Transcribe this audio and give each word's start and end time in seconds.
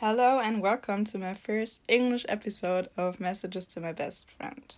Hello 0.00 0.40
and 0.40 0.62
welcome 0.62 1.04
to 1.04 1.18
my 1.18 1.34
first 1.34 1.82
English 1.86 2.24
episode 2.26 2.88
of 2.96 3.20
Messages 3.20 3.66
to 3.66 3.82
My 3.82 3.92
Best 3.92 4.24
Friend. 4.38 4.74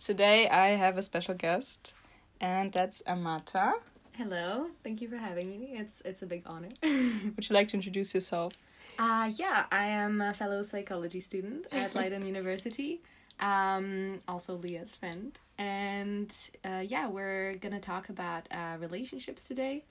Today 0.00 0.48
I 0.48 0.70
have 0.70 0.98
a 0.98 1.02
special 1.04 1.34
guest, 1.34 1.94
and 2.40 2.72
that's 2.72 3.00
Amata. 3.06 3.74
Hello, 4.16 4.70
thank 4.82 5.00
you 5.00 5.08
for 5.08 5.16
having 5.16 5.48
me. 5.48 5.76
It's 5.78 6.02
it's 6.04 6.22
a 6.22 6.26
big 6.26 6.42
honor. 6.44 6.70
Would 6.82 7.48
you 7.48 7.54
like 7.54 7.68
to 7.68 7.76
introduce 7.76 8.14
yourself? 8.14 8.54
Uh 8.98 9.30
yeah, 9.36 9.66
I 9.70 9.86
am 9.86 10.20
a 10.20 10.34
fellow 10.34 10.64
psychology 10.64 11.20
student 11.20 11.68
at 11.72 11.94
Leiden 11.94 12.26
University. 12.26 13.00
Um, 13.38 14.22
also 14.26 14.56
Leah's 14.56 14.92
friend, 14.92 15.38
and 15.56 16.34
uh, 16.64 16.82
yeah, 16.84 17.06
we're 17.06 17.54
gonna 17.60 17.78
talk 17.78 18.08
about 18.08 18.48
uh, 18.50 18.76
relationships 18.80 19.46
today. 19.46 19.84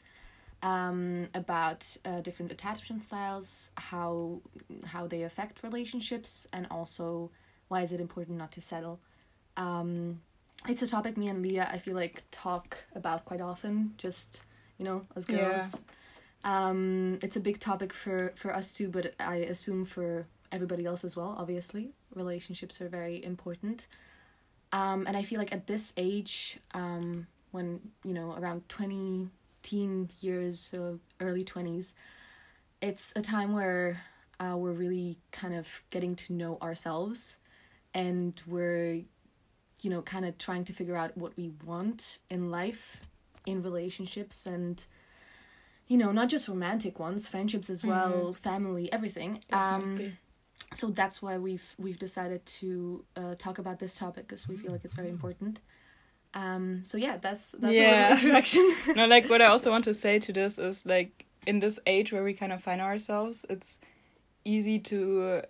Um, 0.64 1.27
about 1.34 1.98
uh, 2.05 2.21
different 2.21 2.50
attachment 2.50 3.02
styles, 3.02 3.71
how 3.75 4.39
how 4.86 5.07
they 5.07 5.23
affect 5.23 5.61
relationships, 5.61 6.47
and 6.54 6.65
also 6.71 7.32
why 7.68 7.82
is 7.82 7.92
it 7.92 8.00
important 8.00 8.38
not 8.38 8.54
to 8.54 8.61
settle. 8.61 9.02
Um, 9.57 10.21
it's 10.68 10.82
a 10.82 10.88
topic 10.88 11.18
me 11.18 11.28
and 11.28 11.41
Leah 11.41 11.69
I 11.69 11.78
feel 11.79 11.96
like 11.96 12.24
talk 12.32 12.86
about 12.96 13.25
quite 13.25 13.41
often. 13.41 13.93
Just 13.97 14.43
you 14.78 14.86
know, 14.86 15.05
as 15.15 15.25
girls. 15.25 15.79
Um, 16.43 17.19
it's 17.21 17.36
a 17.36 17.39
big 17.39 17.60
topic 17.60 17.93
for 17.93 18.33
for 18.36 18.55
us 18.55 18.71
too, 18.71 18.89
but 18.89 19.14
I 19.19 19.36
assume 19.36 19.86
for 19.86 20.27
everybody 20.52 20.86
else 20.86 21.04
as 21.04 21.16
well. 21.16 21.36
Obviously, 21.38 21.91
relationships 22.16 22.82
are 22.82 22.89
very 22.89 23.24
important. 23.24 23.88
Um, 24.71 25.05
and 25.07 25.16
I 25.16 25.24
feel 25.24 25.39
like 25.39 25.54
at 25.54 25.68
this 25.68 25.93
age, 25.97 26.60
um, 26.74 27.27
when 27.52 27.80
you 28.04 28.14
know 28.14 28.33
around 28.38 28.68
twenty 28.69 29.30
teen 29.64 30.12
years, 30.20 30.60
so 30.60 31.00
early 31.20 31.44
twenties, 31.44 31.96
it's 32.81 33.14
a 33.16 33.22
time 33.22 33.53
where 33.53 34.02
uh, 34.39 34.56
we're 34.58 34.73
really 34.73 35.17
kind 35.31 35.56
of 35.56 35.81
getting 35.89 36.16
to 36.17 36.34
know 36.34 36.58
ourselves, 36.62 37.38
and 37.94 38.39
we're, 38.45 39.02
you 39.81 39.89
know, 39.89 40.02
kind 40.02 40.25
of 40.25 40.38
trying 40.38 40.66
to 40.66 40.73
figure 40.73 40.95
out 40.95 41.17
what 41.17 41.36
we 41.38 41.52
want 41.66 42.20
in 42.30 42.52
life, 42.52 43.00
in 43.45 43.64
relationships, 43.64 44.45
and 44.45 44.86
you 45.88 45.98
know, 45.98 46.11
not 46.11 46.30
just 46.30 46.48
romantic 46.48 46.98
ones, 47.00 47.27
friendships 47.27 47.70
as 47.70 47.83
well, 47.86 48.31
Mhm. 48.33 48.36
family, 48.38 48.92
everything. 48.92 49.39
Um, 49.52 49.95
so 50.72 50.88
that's 50.89 51.22
why 51.22 51.38
we've 51.38 51.75
we've 51.77 52.00
decided 52.00 52.45
to 52.45 53.05
uh, 53.16 53.36
talk 53.36 53.58
about 53.59 53.80
this 53.80 53.95
topic 53.95 54.27
because 54.27 54.48
we 54.48 54.55
feel 54.58 54.72
like 54.72 54.83
it's 54.86 54.94
very 54.95 55.09
important. 55.09 55.59
Um, 56.34 56.84
so 56.84 56.98
yeah, 56.98 57.17
that's 57.17 57.52
that's 57.52 57.73
Yeah. 57.73 57.81
a 57.81 58.02
little 58.02 58.12
introduction. 58.17 58.76
no, 58.95 59.06
like 59.08 59.30
what 59.30 59.42
I 59.42 59.45
also 59.45 59.70
want 59.70 59.84
to 59.86 59.94
say 59.94 60.20
to 60.20 60.34
this 60.34 60.58
is 60.58 60.86
like 60.86 61.26
in 61.45 61.59
this 61.59 61.80
age 61.86 62.12
where 62.12 62.23
we 62.23 62.34
kind 62.34 62.52
of 62.52 62.62
find 62.62 62.81
ourselves, 62.81 63.45
it's 63.50 63.80
easy 64.45 64.80
to 64.80 65.44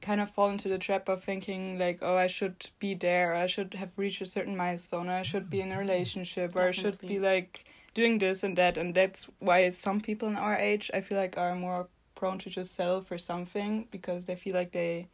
kind 0.00 0.20
of 0.20 0.28
fall 0.28 0.50
into 0.50 0.68
the 0.68 0.78
trap 0.78 1.08
of 1.08 1.22
thinking 1.22 1.78
like, 1.78 1.98
oh, 2.02 2.16
I 2.16 2.26
should 2.26 2.70
be 2.78 2.94
there, 2.94 3.34
I 3.34 3.46
should 3.46 3.74
have 3.74 3.92
reached 3.96 4.20
a 4.20 4.26
certain 4.26 4.56
milestone, 4.56 5.08
or 5.08 5.12
I 5.12 5.22
should 5.22 5.48
be 5.48 5.60
in 5.60 5.70
a 5.72 5.78
relationship, 5.78 6.56
or 6.56 6.62
I 6.62 6.70
should 6.72 7.00
be 7.00 7.18
like 7.18 7.64
doing 7.94 8.18
this 8.18 8.42
and 8.42 8.56
that, 8.56 8.76
and 8.78 8.94
that's 8.94 9.28
why 9.38 9.68
some 9.68 10.00
people 10.00 10.28
in 10.28 10.36
our 10.36 10.56
age, 10.56 10.90
I 10.92 11.02
feel 11.02 11.18
like, 11.18 11.36
are 11.38 11.54
more 11.54 11.88
prone 12.14 12.38
to 12.38 12.50
just 12.50 12.74
settle 12.74 13.00
for 13.02 13.18
something 13.18 13.86
because 13.90 14.24
they 14.24 14.34
feel 14.34 14.54
like 14.54 14.72
they 14.72 15.08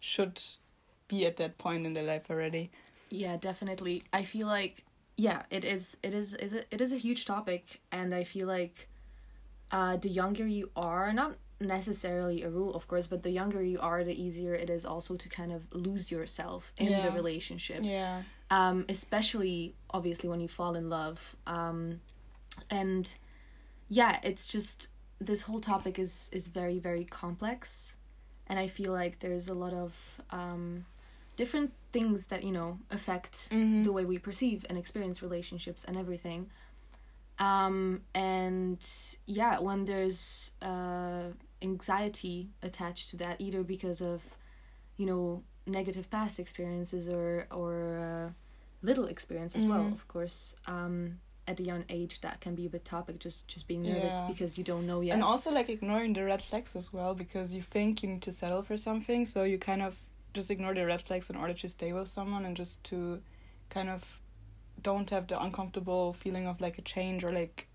should 0.00 0.40
be 1.08 1.26
at 1.26 1.36
that 1.36 1.58
point 1.58 1.86
in 1.86 1.92
their 1.94 2.04
life 2.04 2.30
already. 2.30 2.70
Yeah, 3.10 3.36
definitely. 3.36 4.02
I 4.12 4.22
feel 4.22 4.46
like 4.46 4.84
yeah, 5.16 5.42
it 5.50 5.64
is 5.64 5.96
it 6.02 6.14
is 6.14 6.34
is 6.34 6.54
it, 6.54 6.66
it 6.70 6.80
is 6.80 6.92
a 6.92 6.96
huge 6.98 7.24
topic, 7.24 7.80
and 7.92 8.14
I 8.14 8.24
feel 8.24 8.46
like 8.46 8.88
uh, 9.70 9.96
the 9.96 10.08
younger 10.08 10.46
you 10.46 10.70
are, 10.76 11.12
not 11.12 11.36
necessarily 11.60 12.42
a 12.42 12.50
rule, 12.50 12.74
of 12.74 12.86
course, 12.88 13.06
but 13.06 13.22
the 13.22 13.30
younger 13.30 13.62
you 13.62 13.78
are, 13.80 14.04
the 14.04 14.20
easier 14.20 14.54
it 14.54 14.68
is 14.70 14.84
also 14.84 15.14
to 15.16 15.28
kind 15.28 15.52
of 15.52 15.66
lose 15.72 16.10
yourself 16.10 16.72
in 16.76 16.92
the 17.04 17.10
relationship. 17.12 17.80
Yeah. 17.82 18.22
um, 18.50 18.84
especially 18.88 19.74
obviously 19.90 20.28
when 20.28 20.40
you 20.40 20.48
fall 20.48 20.74
in 20.76 20.88
love 20.90 21.34
um, 21.46 22.00
and 22.70 23.14
yeah 23.88 24.18
it's 24.22 24.46
just 24.46 24.88
this 25.20 25.42
whole 25.42 25.60
topic 25.60 25.98
is 25.98 26.28
is 26.32 26.48
very 26.48 26.78
very 26.78 27.04
complex 27.04 27.96
and 28.46 28.58
i 28.58 28.66
feel 28.66 28.92
like 28.92 29.18
there's 29.20 29.48
a 29.48 29.54
lot 29.54 29.72
of 29.72 29.92
um, 30.30 30.84
different 31.36 31.72
things 31.92 32.26
that 32.26 32.42
you 32.44 32.52
know 32.52 32.78
affect 32.90 33.34
Mhm. 33.50 33.84
the 33.84 33.92
way 33.92 34.04
we 34.04 34.18
perceive 34.18 34.64
and 34.68 34.76
experience 34.78 35.22
relationships 35.22 35.84
and 35.84 35.96
everything 35.96 36.50
um, 37.38 38.02
and 38.14 38.78
yeah 39.26 39.58
when 39.58 39.84
there's 39.84 40.52
uh, 40.62 41.24
anxiety 41.62 42.48
attached 42.62 43.10
to 43.10 43.16
that 43.16 43.40
either 43.40 43.62
because 43.62 44.00
of 44.00 44.22
you 44.96 45.06
know 45.06 45.42
negative 45.66 46.08
past 46.10 46.38
experiences 46.38 47.08
or 47.08 47.46
or 47.50 47.98
uh, 47.98 48.30
little 48.82 49.06
experience 49.06 49.56
as 49.56 49.66
well 49.66 49.84
Mhm. 49.84 49.92
of 49.92 50.06
course 50.08 50.54
um, 50.66 51.18
at 51.46 51.58
a 51.60 51.62
young 51.62 51.84
age 51.88 52.20
that 52.20 52.40
can 52.40 52.54
be 52.54 52.66
a 52.66 52.70
bit 52.70 52.84
topic 52.84 53.18
just 53.18 53.48
just 53.48 53.66
being 53.66 53.82
nervous 53.82 54.20
Yeah. 54.20 54.26
because 54.32 54.56
you 54.58 54.64
don't 54.64 54.86
know 54.86 55.00
yet 55.02 55.14
And 55.14 55.24
also 55.24 55.50
like 55.50 55.68
ignoring 55.68 56.12
the 56.14 56.24
red 56.24 56.42
flags 56.42 56.76
as 56.76 56.92
well 56.92 57.14
because 57.14 57.52
you 57.56 57.62
think 57.62 58.02
you 58.02 58.08
need 58.10 58.22
to 58.22 58.32
settle 58.32 58.62
for 58.62 58.76
something, 58.76 59.24
so 59.26 59.42
you 59.44 59.58
kind 59.58 59.82
of 59.82 59.94
just 60.34 60.50
ignore 60.50 60.74
the 60.74 60.84
red 60.84 61.02
flags 61.02 61.30
in 61.30 61.36
order 61.36 61.54
to 61.54 61.68
stay 61.68 61.92
with 61.92 62.08
someone 62.08 62.44
and 62.44 62.56
just 62.56 62.82
to 62.84 63.22
kind 63.70 63.88
of 63.88 64.20
don't 64.82 65.10
have 65.10 65.26
the 65.28 65.40
uncomfortable 65.40 66.12
feeling 66.12 66.46
of 66.46 66.60
like 66.60 66.78
a 66.78 66.82
change 66.82 67.24
or 67.24 67.32
like 67.32 67.68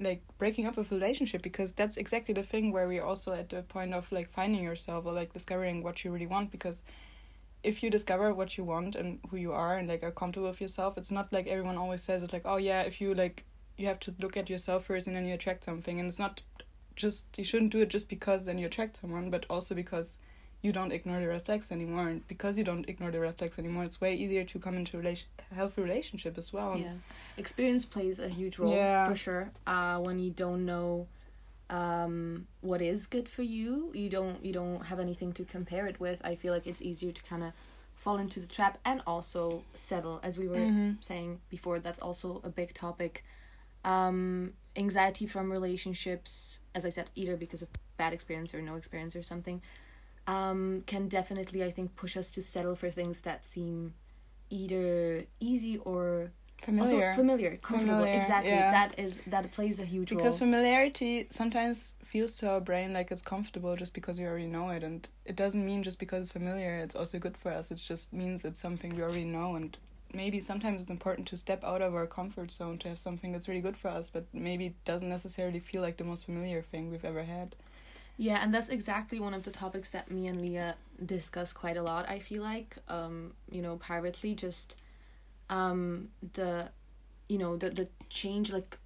like 0.00 0.22
breaking 0.38 0.66
up 0.66 0.76
a 0.76 0.82
relationship 0.82 1.40
because 1.42 1.72
that's 1.72 1.96
exactly 1.96 2.34
the 2.34 2.42
thing 2.42 2.72
where 2.72 2.88
we're 2.88 3.04
also 3.04 3.32
at 3.32 3.48
the 3.50 3.62
point 3.62 3.94
of 3.94 4.10
like 4.10 4.28
finding 4.28 4.62
yourself 4.62 5.06
or 5.06 5.12
like 5.12 5.32
discovering 5.32 5.82
what 5.82 6.04
you 6.04 6.10
really 6.10 6.26
want 6.26 6.50
because 6.50 6.82
if 7.62 7.82
you 7.82 7.90
discover 7.90 8.34
what 8.34 8.58
you 8.58 8.64
want 8.64 8.96
and 8.96 9.20
who 9.30 9.36
you 9.36 9.52
are 9.52 9.76
and 9.76 9.88
like 9.88 10.02
are 10.02 10.10
comfortable 10.10 10.48
with 10.48 10.60
yourself 10.60 10.98
it's 10.98 11.12
not 11.12 11.32
like 11.32 11.46
everyone 11.46 11.76
always 11.76 12.02
says 12.02 12.22
it's 12.22 12.32
like 12.32 12.42
oh 12.44 12.56
yeah 12.56 12.82
if 12.82 13.00
you 13.00 13.14
like 13.14 13.44
you 13.76 13.86
have 13.86 14.00
to 14.00 14.14
look 14.18 14.36
at 14.36 14.50
yourself 14.50 14.86
first 14.86 15.06
and 15.06 15.16
then 15.16 15.26
you 15.26 15.34
attract 15.34 15.64
something. 15.64 15.98
And 15.98 16.08
it's 16.08 16.18
not 16.18 16.42
just 16.94 17.36
you 17.36 17.44
shouldn't 17.44 17.72
do 17.72 17.80
it 17.80 17.88
just 17.88 18.08
because 18.08 18.44
then 18.44 18.58
you 18.58 18.66
attract 18.66 18.98
someone 18.98 19.28
but 19.28 19.44
also 19.50 19.74
because 19.74 20.16
you 20.64 20.72
don't 20.72 20.92
ignore 20.92 21.20
the 21.20 21.28
red 21.28 21.44
flags 21.44 21.70
anymore. 21.70 22.08
And 22.08 22.26
because 22.26 22.56
you 22.58 22.64
don't 22.64 22.88
ignore 22.88 23.10
the 23.10 23.20
red 23.20 23.36
flags 23.36 23.58
anymore 23.58 23.84
it's 23.84 24.00
way 24.00 24.14
easier 24.16 24.44
to 24.44 24.58
come 24.58 24.74
into 24.74 24.96
a 24.96 25.00
relation- 25.00 25.28
healthy 25.54 25.82
relationship 25.82 26.38
as 26.38 26.52
well. 26.54 26.78
Yeah. 26.78 26.94
Experience 27.36 27.84
plays 27.84 28.18
a 28.18 28.28
huge 28.30 28.58
role 28.58 28.72
Yeah. 28.74 29.06
for 29.08 29.14
sure. 29.14 29.50
Uh 29.66 29.98
when 30.00 30.18
you 30.18 30.30
don't 30.30 30.64
know 30.64 31.06
um 31.70 32.46
what 32.60 32.80
is 32.82 33.06
good 33.06 33.26
for 33.28 33.42
you 33.42 33.90
you 33.94 34.08
don't 34.10 34.44
you 34.44 34.52
don't 34.52 34.82
have 34.90 35.00
anything 35.00 35.32
to 35.32 35.42
compare 35.44 35.86
it 35.86 35.98
with 35.98 36.20
i 36.22 36.34
feel 36.34 36.52
like 36.52 36.66
it's 36.66 36.82
easier 36.82 37.10
to 37.10 37.22
kind 37.22 37.42
of 37.42 37.52
fall 37.94 38.18
into 38.18 38.38
the 38.38 38.46
trap 38.46 38.76
and 38.84 39.00
also 39.06 39.62
settle. 39.72 40.20
As 40.22 40.36
we 40.36 40.46
were 40.46 40.66
Mhm. 40.70 41.02
saying 41.02 41.40
before 41.48 41.78
that's 41.78 41.98
also 42.06 42.28
a 42.44 42.50
big 42.50 42.74
topic. 42.74 43.24
Um 43.84 44.52
anxiety 44.76 45.26
from 45.26 45.50
relationships 45.58 46.60
as 46.74 46.84
i 46.88 46.90
said 46.96 47.06
either 47.14 47.36
because 47.44 47.62
of 47.62 47.68
bad 47.96 48.12
experience 48.12 48.50
or 48.54 48.60
no 48.70 48.74
experience 48.76 49.14
or 49.16 49.22
something 49.22 49.58
um 50.26 50.82
can 50.86 51.08
definitely 51.08 51.62
i 51.62 51.70
think 51.70 51.94
push 51.96 52.16
us 52.16 52.30
to 52.30 52.40
settle 52.40 52.74
for 52.74 52.90
things 52.90 53.20
that 53.22 53.44
seem 53.44 53.94
either 54.50 55.24
easy 55.40 55.78
or 55.78 56.30
familiar 56.62 57.08
also 57.08 57.16
familiar. 57.16 57.56
comfortable. 57.56 57.98
Familiar, 57.98 58.14
exactly. 58.14 58.50
yeah. 58.50 58.70
that 58.70 58.98
is 58.98 59.20
that 59.26 59.50
plays 59.52 59.80
a 59.80 59.84
huge 59.84 60.08
because 60.08 60.16
role. 60.16 60.24
Because 60.24 60.38
familiarity 60.38 61.26
sometimes 61.30 61.94
feels 62.04 62.36
to 62.38 62.48
our 62.48 62.60
brain 62.60 62.92
like 62.92 63.10
it's 63.10 63.22
comfortable 63.22 63.76
just 63.76 63.92
because 63.92 64.18
we 64.18 64.26
already 64.26 64.46
know 64.46 64.70
it 64.70 64.82
and 64.82 65.08
it 65.24 65.36
doesn't 65.36 65.64
mean 65.64 65.82
just 65.82 65.98
because 65.98 66.20
it's 66.26 66.32
familiar 66.32 66.76
it's 66.76 66.96
also 66.96 67.18
good 67.18 67.36
for 67.36 67.52
us. 67.52 67.70
It 67.70 67.76
just 67.76 68.12
means 68.12 68.44
it's 68.44 68.60
something 68.60 68.94
we 68.94 69.02
already 69.02 69.24
know 69.24 69.56
and 69.56 69.76
maybe 70.12 70.38
sometimes 70.40 70.80
it's 70.80 70.90
important 70.90 71.26
to 71.28 71.36
step 71.36 71.62
out 71.64 71.82
of 71.82 71.94
our 71.94 72.06
comfort 72.06 72.50
zone 72.50 72.78
to 72.78 72.88
have 72.88 72.98
something 72.98 73.32
that's 73.32 73.48
really 73.48 73.60
good 73.60 73.76
for 73.76 73.88
us 73.88 74.10
but 74.10 74.24
maybe 74.32 74.74
doesn't 74.84 75.08
necessarily 75.08 75.58
feel 75.58 75.82
like 75.82 75.96
the 75.96 76.04
most 76.04 76.24
familiar 76.24 76.62
thing 76.62 76.88
we've 76.88 77.04
ever 77.04 77.24
had 77.24 77.56
yeah 78.16 78.38
and 78.42 78.54
that's 78.54 78.68
exactly 78.68 79.18
one 79.20 79.34
of 79.34 79.42
the 79.42 79.50
topics 79.50 79.90
that 79.90 80.10
me 80.10 80.26
and 80.26 80.40
leah 80.40 80.76
discuss 81.04 81.52
quite 81.52 81.76
a 81.76 81.82
lot 81.82 82.08
i 82.08 82.18
feel 82.18 82.42
like 82.42 82.76
um 82.88 83.32
you 83.50 83.60
know 83.60 83.76
privately 83.76 84.34
just 84.34 84.76
um 85.50 86.08
the 86.34 86.68
you 87.28 87.38
know 87.38 87.56
the 87.56 87.70
the 87.70 87.88
change 88.10 88.52
like 88.52 88.78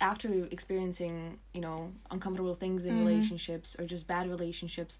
after 0.00 0.46
experiencing 0.50 1.38
you 1.52 1.60
know 1.60 1.92
uncomfortable 2.10 2.54
things 2.54 2.84
in 2.86 2.94
Mhm. 2.94 2.98
relationships 2.98 3.76
or 3.78 3.84
just 3.86 4.06
bad 4.06 4.28
relationships 4.28 4.98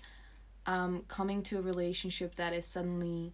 um 0.67 1.05
coming 1.09 1.43
to 1.43 1.59
a 1.59 1.63
relationship 1.63 2.35
that 2.37 2.53
is 2.53 2.67
suddenly 2.67 3.33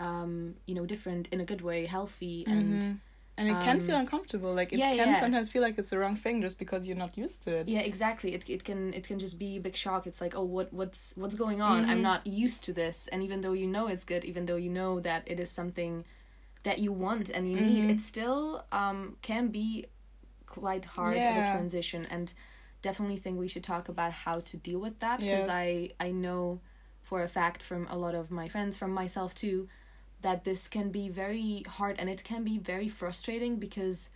um 0.00 0.54
you 0.66 0.74
know 0.74 0.86
different 0.86 1.28
in 1.28 1.40
a 1.40 1.44
good 1.44 1.60
way 1.60 1.86
healthy 1.86 2.46
and 2.46 2.80
Mhm. 2.82 2.98
And 3.38 3.48
it 3.48 3.58
can 3.60 3.76
um, 3.76 3.80
feel 3.80 3.96
uncomfortable 3.96 4.52
like 4.54 4.72
it 4.72 4.78
yeah, 4.78 4.92
can 4.92 5.08
yeah. 5.08 5.14
sometimes 5.14 5.48
feel 5.50 5.62
like 5.62 5.78
it's 5.78 5.90
the 5.90 5.98
wrong 5.98 6.16
thing 6.16 6.42
just 6.42 6.58
because 6.58 6.86
you're 6.86 6.96
not 6.96 7.16
used 7.16 7.42
to 7.42 7.50
it 7.56 7.68
yeah 7.68 7.80
exactly 7.80 8.34
it, 8.34 8.48
it 8.48 8.62
can 8.64 8.92
it 8.94 9.06
can 9.06 9.18
just 9.18 9.38
be 9.38 9.56
a 9.56 9.60
big 9.60 9.74
shock 9.74 10.06
it's 10.06 10.20
like 10.20 10.34
oh 10.36 10.42
what 10.42 10.72
what's 10.72 11.12
what's 11.16 11.34
going 11.34 11.60
on 11.62 11.84
i'm 11.86 11.98
Mhm. 11.98 12.02
not 12.02 12.26
used 12.26 12.62
to 12.64 12.72
this 12.72 13.08
and 13.08 13.22
even 13.22 13.40
though 13.40 13.52
you 13.52 13.66
know 13.66 13.86
it's 13.88 14.04
good 14.04 14.24
even 14.24 14.46
though 14.46 14.56
you 14.56 14.68
know 14.70 15.00
that 15.00 15.22
it 15.26 15.40
is 15.40 15.50
something 15.50 16.04
that 16.64 16.78
you 16.78 16.92
want 16.92 17.30
and 17.30 17.50
you 17.50 17.56
need 17.56 17.84
Mhm. 17.84 17.90
it 17.90 18.00
still 18.00 18.64
um 18.70 19.16
can 19.22 19.48
be 19.48 19.86
quite 20.46 20.84
hard 20.84 21.16
at 21.24 21.36
Yeah. 21.36 21.44
a 21.44 21.50
transition 21.50 22.06
and 22.10 22.34
definitely 22.82 23.16
think 23.16 23.38
we 23.38 23.48
should 23.48 23.64
talk 23.64 23.88
about 23.88 24.12
how 24.12 24.40
to 24.40 24.56
deal 24.56 24.78
with 24.80 24.98
that 25.00 25.20
because 25.20 25.48
Yes. 25.48 25.48
I 25.48 25.90
I 25.98 26.10
know 26.10 26.60
for 27.02 27.22
a 27.22 27.28
fact 27.28 27.62
from 27.62 27.86
a 27.88 27.96
lot 27.96 28.14
of 28.14 28.30
my 28.30 28.48
friends, 28.48 28.76
from 28.76 28.92
myself 28.92 29.34
too, 29.34 29.68
that 30.22 30.44
this 30.44 30.68
can 30.68 30.90
be 30.90 31.08
very 31.08 31.64
hard 31.68 31.98
and 31.98 32.08
it 32.08 32.24
can 32.24 32.44
be 32.44 32.58
very 32.58 32.88
frustrating 32.88 33.56
because 33.56 34.10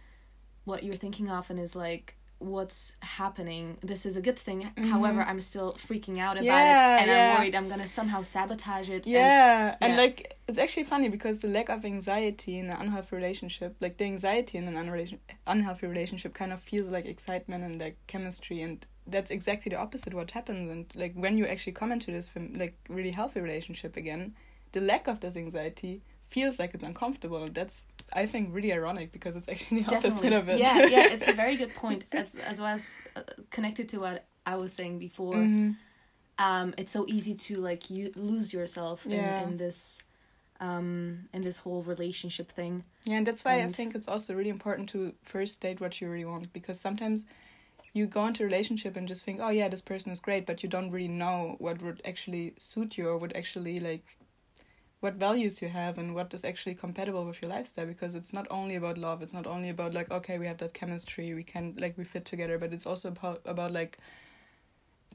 what 0.65 0.83
you're 0.83 0.97
thinking 0.97 1.31
often 1.31 1.59
is 1.59 1.77
like 1.77 2.17
what's 2.39 2.97
happening 3.01 3.79
this 3.83 4.05
is 4.05 4.15
a 4.15 4.21
good 4.21 4.39
thing 4.39 4.71
however 4.77 5.23
i'm 5.23 5.41
still 5.41 5.73
freaking 5.75 6.19
out 6.19 6.33
about 6.37 6.45
Mm-hmm. 6.45 6.47
Yeah, 6.47 6.97
it 6.97 7.01
and 7.01 7.11
yeah. 7.11 7.31
i'm 7.33 7.39
worried 7.41 7.55
i'm 7.55 7.67
gonna 7.67 7.87
somehow 7.87 8.21
sabotage 8.21 8.91
it 8.91 9.07
and 9.07 9.15
yeah. 9.15 9.75
and 9.81 9.97
like 9.97 10.37
it's 10.47 10.59
actually 10.59 10.85
funny 10.85 11.09
because 11.09 11.41
the 11.41 11.49
lack 11.49 11.71
of 11.71 11.85
anxiety 11.87 12.59
in 12.59 12.69
an 12.69 12.77
unhealthy 12.79 13.17
relationship 13.17 13.75
like 13.81 13.97
the 13.97 14.05
anxiety 14.05 14.59
in 14.59 14.69
an 14.69 14.75
unrelation- 14.75 15.19
unhealthy 15.47 15.87
relationship 15.87 16.35
kind 16.35 16.53
of 16.53 16.61
feels 16.61 16.91
like 16.91 17.07
excitement 17.07 17.65
and 17.65 17.81
like 17.81 17.97
chemistry 18.07 18.61
and 18.61 18.85
that's 19.07 19.31
exactly 19.31 19.71
the 19.71 19.77
opposite 19.77 20.13
what 20.13 20.31
happens 20.33 20.71
and 20.71 20.85
like 20.95 21.15
when 21.15 21.39
you 21.39 21.47
actually 21.47 21.73
come 21.73 21.91
into 21.91 22.11
this 22.11 22.31
like 22.55 22.77
really 22.91 23.13
healthy 23.13 23.41
relationship 23.41 23.97
again 23.97 24.35
the 24.77 24.81
lack 24.93 25.05
of 25.13 25.17
this 25.21 25.37
anxiety 25.37 25.95
feels 26.35 26.55
like 26.61 26.71
it's 26.77 26.85
uncomfortable 26.93 27.41
and 27.47 27.55
that's 27.59 27.77
i 28.23 28.25
think 28.33 28.45
really 28.57 28.73
ironic 28.81 29.09
because 29.17 29.35
it's 29.39 29.49
actually 29.53 29.81
the 29.83 29.95
opposite 29.97 30.33
of 30.41 30.45
it 30.53 30.59
Yeah, 30.59 30.79
yeah, 30.97 31.15
it's 31.15 31.29
a 31.35 31.37
very 31.45 31.57
good 31.63 31.73
point. 31.83 32.03
As 32.21 32.29
as 32.51 32.57
well 32.63 32.75
as 32.79 32.85
uh, 33.19 33.23
connected 33.57 33.87
to 33.93 33.97
what 34.05 34.17
I 34.53 34.55
was 34.63 34.73
saying 34.79 34.95
before. 35.09 35.43
Mhm. 35.47 35.69
Um, 36.49 36.69
it's 36.81 36.93
so 36.99 37.03
easy 37.17 37.35
to 37.47 37.53
like 37.71 37.83
you 37.95 38.05
lose 38.31 38.49
yourself 38.59 38.99
Yeah. 39.07 39.41
in, 39.43 39.49
in 39.49 39.57
this, 39.65 39.79
um, 40.67 41.29
in 41.37 41.43
this 41.49 41.59
whole 41.65 41.83
relationship 41.95 42.49
thing. 42.59 42.75
Yeah, 43.09 43.19
and 43.19 43.27
that's 43.29 43.43
why 43.47 43.55
I 43.65 43.69
think 43.79 43.95
it's 43.99 44.09
also 44.15 44.35
really 44.39 44.55
important 44.59 44.89
to 44.95 44.99
first 45.23 45.53
state 45.55 45.81
what 45.81 45.93
you 46.01 46.07
really 46.13 46.31
want 46.35 46.53
because 46.59 46.79
sometimes 46.89 47.25
you 47.97 48.07
go 48.07 48.23
into 48.29 48.43
a 48.43 48.47
relationship 48.47 48.97
and 48.97 49.09
just 49.09 49.25
think, 49.25 49.41
oh 49.41 49.53
yeah, 49.61 49.69
this 49.71 49.83
person 49.93 50.13
is 50.13 50.21
great, 50.21 50.45
but 50.47 50.63
you 50.63 50.69
don't 50.69 50.91
really 50.97 51.15
know 51.25 51.57
what 51.65 51.77
would 51.83 52.01
actually 52.05 52.55
suit 52.59 52.99
you 52.99 53.09
or 53.11 53.17
would 53.19 53.35
actually 53.43 53.81
like 53.81 54.07
what 55.07 55.15
values 55.15 55.63
you 55.63 55.69
have 55.69 55.99
and 55.99 56.15
what 56.19 56.35
is 56.35 56.45
actually 56.51 56.75
compatible 56.75 57.25
with 57.27 57.41
your 57.41 57.51
lifestyle 57.57 57.87
because 57.95 58.15
it's 58.21 58.33
not 58.39 58.47
only 58.51 58.75
about 58.81 58.99
love, 58.99 59.23
it's 59.23 59.37
not 59.41 59.47
only 59.55 59.69
about 59.77 59.95
like 59.99 60.11
okay, 60.19 60.37
we 60.43 60.47
have 60.53 60.59
that 60.65 60.75
chemistry, 60.81 61.27
we 61.41 61.45
can 61.53 61.75
like 61.85 61.97
we 62.01 62.05
fit 62.15 62.25
together, 62.33 62.59
but 62.63 62.73
it's 62.73 62.87
also 62.87 63.09
about 63.17 63.41
about 63.55 63.73
like 63.81 63.99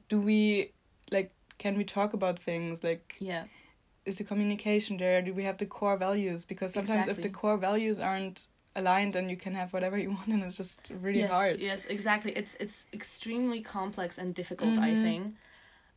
do 0.08 0.20
we 0.30 0.40
like 1.16 1.30
can 1.58 1.76
we 1.76 1.84
talk 1.84 2.14
about 2.14 2.38
things 2.50 2.82
like 2.90 3.16
Yeah, 3.20 3.44
is 4.06 4.18
the 4.18 4.24
communication 4.24 4.96
there? 4.96 5.20
Do 5.28 5.32
we 5.40 5.44
have 5.44 5.58
the 5.58 5.66
core 5.66 5.96
values? 5.96 6.44
Because 6.52 6.72
sometimes 6.78 7.08
if 7.08 7.20
the 7.20 7.28
core 7.40 7.58
values 7.68 8.00
aren't 8.00 8.46
aligned, 8.74 9.12
then 9.14 9.28
you 9.28 9.36
can 9.36 9.54
have 9.54 9.72
whatever 9.72 9.98
you 9.98 10.10
want, 10.16 10.28
and 10.28 10.42
it's 10.44 10.56
just 10.56 10.92
really 11.06 11.20
yes, 11.20 11.30
hard. 11.36 11.60
Yes, 11.60 11.84
exactly. 11.96 12.32
It's 12.40 12.54
it's 12.64 12.86
extremely 13.00 13.60
complex 13.60 14.18
and 14.18 14.34
difficult. 14.34 14.78
I 14.78 14.92
Mhm. 14.92 15.02
think, 15.04 15.22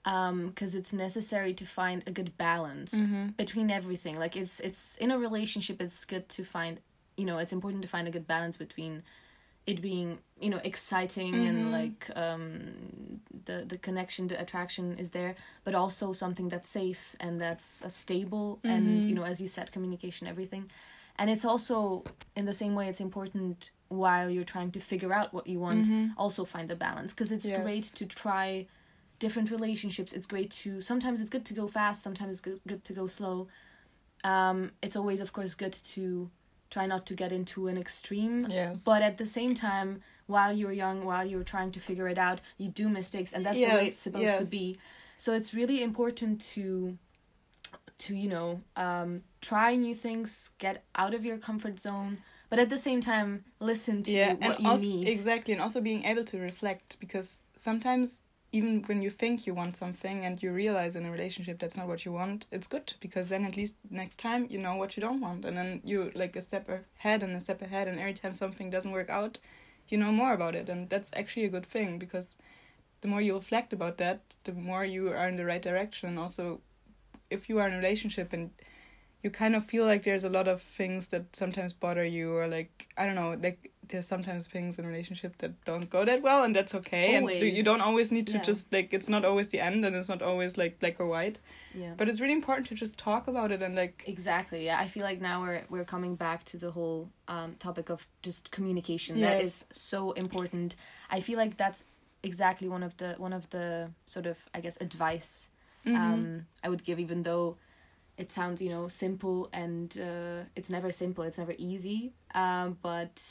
because 0.05 0.75
it's 0.75 0.93
necessary 0.93 1.53
to 1.53 1.65
find 1.65 2.03
a 2.07 2.11
good 2.11 2.37
balance 2.37 2.93
Mm-hmm. 2.95 3.29
between 3.37 3.71
everything. 3.71 4.15
Like 4.19 4.35
it's 4.37 4.59
it's 4.59 4.97
in 4.97 5.11
a 5.11 5.17
relationship, 5.17 5.81
it's 5.81 6.05
good 6.05 6.29
to 6.29 6.43
find. 6.43 6.79
You 7.17 7.25
know, 7.25 7.37
it's 7.39 7.53
important 7.53 7.81
to 7.81 7.87
find 7.87 8.07
a 8.07 8.11
good 8.11 8.27
balance 8.27 8.57
between 8.57 9.03
it 9.65 9.81
being 9.81 10.19
you 10.39 10.49
know 10.51 10.61
exciting 10.63 11.33
Mhm. 11.33 11.47
and 11.49 11.71
like 11.71 12.01
um 12.15 13.21
the 13.45 13.65
the 13.71 13.77
connection 13.87 14.27
the 14.27 14.39
attraction 14.39 14.85
is 15.03 15.09
there 15.09 15.33
but 15.63 15.73
also 15.73 16.13
something 16.13 16.49
that's 16.49 16.69
safe 16.69 17.15
and 17.19 17.41
that's 17.41 17.81
uh, 17.83 17.89
stable 17.89 18.59
and 18.63 18.85
Mhm. 18.85 19.07
you 19.09 19.15
know 19.15 19.23
as 19.23 19.39
you 19.41 19.47
said 19.47 19.71
communication 19.71 20.27
everything 20.27 20.69
and 21.19 21.29
it's 21.33 21.45
also 21.51 22.03
in 22.35 22.45
the 22.45 22.53
same 22.53 22.73
way 22.75 22.85
it's 22.91 23.01
important 23.09 23.71
while 24.03 24.29
you're 24.29 24.51
trying 24.55 24.71
to 24.71 24.79
figure 24.79 25.11
out 25.19 25.33
what 25.33 25.45
you 25.47 25.59
want 25.67 25.85
Mhm. 25.87 26.13
also 26.15 26.45
find 26.45 26.67
the 26.69 26.75
balance 26.87 27.11
because 27.13 27.31
it's 27.35 27.49
Yes. 27.49 27.61
great 27.63 27.85
to 27.99 28.05
try 28.05 28.67
different 29.19 29.51
relationships. 29.51 30.13
It's 30.13 30.27
great 30.27 30.51
to 30.63 30.81
sometimes 30.81 31.19
it's 31.21 31.29
good 31.29 31.45
to 31.45 31.53
go 31.53 31.67
fast 31.67 32.01
sometimes 32.03 32.31
it's 32.31 32.41
good, 32.41 32.59
good 32.67 32.83
to 32.83 32.93
go 32.93 33.07
slow. 33.07 33.47
Um 34.23 34.71
it's 34.81 34.95
always 34.95 35.21
of 35.21 35.33
course 35.33 35.53
good 35.55 35.73
to 35.95 36.29
try 36.69 36.85
not 36.87 37.05
to 37.05 37.13
get 37.13 37.31
into 37.31 37.67
an 37.67 37.77
extreme. 37.77 38.47
Yes. 38.49 38.83
but 38.83 39.01
at 39.01 39.17
the 39.17 39.25
same 39.25 39.53
time 39.53 40.01
while 40.27 40.51
you're 40.53 40.71
young 40.71 41.05
while 41.05 41.25
you're 41.25 41.43
trying 41.43 41.71
to 41.71 41.79
figure 41.79 42.07
it 42.09 42.17
out 42.17 42.41
you 42.57 42.67
do 42.69 42.89
mistakes 42.89 43.31
and 43.33 43.45
that's 43.45 43.57
the 43.59 43.65
way 43.65 43.85
it's 43.85 43.97
supposed 43.97 44.37
to 44.37 44.45
be. 44.45 44.77
So 45.17 45.33
it's 45.33 45.53
really 45.53 45.81
important 45.83 46.41
to 46.55 46.97
to 47.97 48.15
you 48.15 48.27
know 48.27 48.61
um 48.75 49.21
try 49.41 49.75
new 49.75 49.95
things 49.95 50.49
get 50.57 50.83
out 50.95 51.13
of 51.13 51.23
your 51.23 51.37
comfort 51.37 51.79
zone 51.79 52.17
but 52.49 52.59
at 52.59 52.69
the 52.69 52.77
same 52.77 53.01
time 53.01 53.43
listen 53.59 54.03
to 54.03 54.11
yeah, 54.11 54.33
what 54.33 54.41
and 54.41 54.59
you 54.59 54.69
also, 54.69 54.83
need. 54.83 55.07
exactly, 55.07 55.53
and 55.53 55.61
also 55.61 55.81
being 55.81 56.03
able 56.05 56.23
to 56.23 56.37
reflect 56.39 56.97
because 56.99 57.39
sometimes 57.55 58.21
even 58.55 58.81
when 58.83 59.01
you 59.01 59.09
think 59.09 59.45
you 59.45 59.53
want 59.53 59.75
something 59.75 60.23
and 60.23 60.41
you 60.41 60.49
realize 60.53 60.95
in 60.95 61.05
a 61.05 61.11
relationship 61.11 61.59
that's 61.59 61.75
not 61.75 61.87
what 61.87 62.05
you 62.05 62.11
want, 62.13 62.47
it's 62.51 62.67
good 62.67 62.93
because 63.01 63.27
then 63.27 63.43
at 63.43 63.57
least 63.57 63.75
next 63.89 64.17
time 64.17 64.47
you 64.49 64.57
know 64.57 64.75
what 64.75 64.95
you 64.95 65.01
don't 65.01 65.19
want, 65.19 65.43
and 65.43 65.57
then 65.57 65.81
you 65.83 66.09
like 66.15 66.37
a 66.37 66.41
step 66.41 66.69
ahead 66.69 67.21
and 67.21 67.35
a 67.35 67.41
step 67.41 67.61
ahead, 67.61 67.89
and 67.89 67.99
every 67.99 68.13
time 68.13 68.31
something 68.31 68.69
doesn't 68.69 68.91
work 68.91 69.09
out, 69.09 69.39
you 69.89 69.97
know 69.97 70.11
more 70.11 70.33
about 70.33 70.55
it, 70.55 70.69
and 70.69 70.89
that's 70.89 71.11
actually 71.17 71.43
a 71.43 71.49
good 71.49 71.65
thing 71.65 71.99
because 71.99 72.37
the 73.01 73.09
more 73.09 73.21
you 73.21 73.33
reflect 73.35 73.73
about 73.73 73.97
that, 73.97 74.21
the 74.45 74.53
more 74.53 74.85
you 74.85 75.09
are 75.09 75.27
in 75.27 75.35
the 75.35 75.45
right 75.45 75.61
direction. 75.61 76.17
Also, 76.17 76.61
if 77.29 77.49
you 77.49 77.59
are 77.59 77.67
in 77.67 77.73
a 77.73 77.77
relationship 77.77 78.31
and 78.31 78.51
you 79.25 79.31
kind 79.31 79.55
of 79.55 79.65
feel 79.65 79.85
like 79.91 80.03
there's 80.03 80.23
a 80.23 80.29
lot 80.29 80.47
of 80.47 80.61
things 80.61 81.07
that 81.07 81.35
sometimes 81.35 81.73
bother 81.73 82.05
you 82.17 82.27
or 82.39 82.47
like 82.47 82.87
I 82.95 83.05
don't 83.07 83.15
know 83.15 83.31
like 83.47 83.71
there's 83.89 84.07
sometimes 84.07 84.47
things 84.47 84.77
in 84.79 84.85
relationship 84.85 85.37
that 85.39 85.53
don't 85.65 85.89
go 85.89 86.05
that 86.05 86.21
well 86.21 86.43
and 86.43 86.55
that's 86.55 86.75
okay 86.75 87.15
and 87.15 87.29
you 87.57 87.63
don't 87.63 87.81
always 87.81 88.11
need 88.11 88.27
to 88.27 88.37
Yeah. 88.37 88.49
just 88.51 88.71
like 88.71 88.93
it's 88.97 89.09
not 89.15 89.25
always 89.25 89.47
the 89.49 89.59
end 89.69 89.83
and 89.85 89.95
it's 89.95 90.09
not 90.09 90.21
always 90.21 90.57
like 90.61 90.79
black 90.79 90.99
or 90.99 91.07
white 91.07 91.37
yeah 91.73 91.93
but 91.97 92.07
it's 92.09 92.21
really 92.21 92.37
important 92.41 92.67
to 92.67 92.75
just 92.75 92.99
talk 92.99 93.27
about 93.33 93.51
it 93.55 93.61
and 93.65 93.73
like 93.83 94.03
Exactly. 94.15 94.65
Yeah, 94.67 94.77
I 94.85 94.87
feel 94.93 95.03
like 95.09 95.19
now 95.31 95.37
we're 95.43 95.63
we're 95.73 95.89
coming 95.95 96.13
back 96.15 96.39
to 96.51 96.57
the 96.57 96.71
whole 96.77 97.09
um, 97.35 97.49
topic 97.67 97.89
of 97.95 97.99
just 98.27 98.43
communication. 98.57 99.11
That 99.27 99.37
Yes. 99.39 99.45
is 99.47 99.55
so 99.89 99.99
important. 100.23 100.75
I 101.17 101.19
feel 101.27 101.37
like 101.43 101.53
that's 101.63 101.81
exactly 102.21 102.67
one 102.75 102.83
of 102.89 102.93
the 103.01 103.09
one 103.25 103.33
of 103.39 103.43
the 103.55 103.67
sort 104.05 104.25
of 104.31 104.37
I 104.57 104.59
guess 104.65 104.77
advice 104.89 105.49
mhm. 105.85 105.95
um, 105.95 106.45
I 106.65 106.69
would 106.69 106.83
give, 106.87 106.99
even 107.05 107.23
though 107.23 107.57
it 108.17 108.31
sounds 108.31 108.61
you 108.61 108.69
know 108.69 108.87
simple 108.87 109.49
and 109.53 109.97
uh, 109.99 110.43
it's 110.55 110.69
never 110.69 110.91
simple. 110.91 111.23
It's 111.23 111.37
never 111.37 111.55
easy. 111.57 112.13
Um, 112.33 112.77
but 112.81 113.21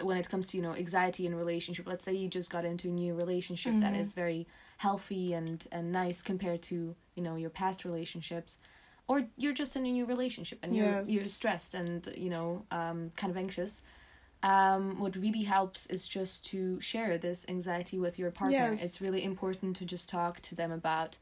when 0.00 0.16
it 0.16 0.28
comes 0.28 0.48
to 0.48 0.56
you 0.56 0.62
know 0.62 0.74
anxiety 0.74 1.26
in 1.26 1.34
relationship, 1.34 1.86
let's 1.86 2.04
say 2.04 2.12
you 2.12 2.28
just 2.28 2.50
got 2.50 2.64
into 2.64 2.88
a 2.88 2.92
new 2.92 3.14
relationship 3.14 3.80
that 3.80 3.94
Mhm. 3.94 4.00
is 4.00 4.12
very 4.12 4.46
healthy 4.78 5.32
and 5.32 5.66
and 5.70 5.92
nice 5.92 6.22
compared 6.22 6.62
to 6.62 6.96
you 7.14 7.22
know 7.22 7.36
your 7.36 7.50
past 7.50 7.84
relationships 7.84 8.58
or 9.08 9.28
you're 9.36 9.52
just 9.52 9.76
in 9.76 9.84
a 9.86 9.92
new 9.92 10.06
relationship 10.06 10.58
and 10.62 10.74
you're 10.74 10.86
Yes. 11.00 11.08
you're 11.08 11.28
stressed 11.28 11.74
and 11.74 12.12
you 12.16 12.30
know 12.30 12.64
um 12.72 13.12
kind 13.16 13.30
of 13.30 13.36
anxious 13.36 13.82
um 14.42 14.98
what 14.98 15.14
really 15.14 15.44
helps 15.44 15.86
is 15.86 16.08
just 16.08 16.44
to 16.46 16.80
share 16.80 17.16
this 17.18 17.44
anxiety 17.48 17.98
with 17.98 18.18
your 18.18 18.30
partner 18.32 18.70
Yes. 18.72 18.82
it's 18.84 19.00
really 19.00 19.22
important 19.22 19.76
to 19.76 19.84
just 19.84 20.08
talk 20.08 20.40
to 20.40 20.54
them 20.56 20.72
about 20.72 21.18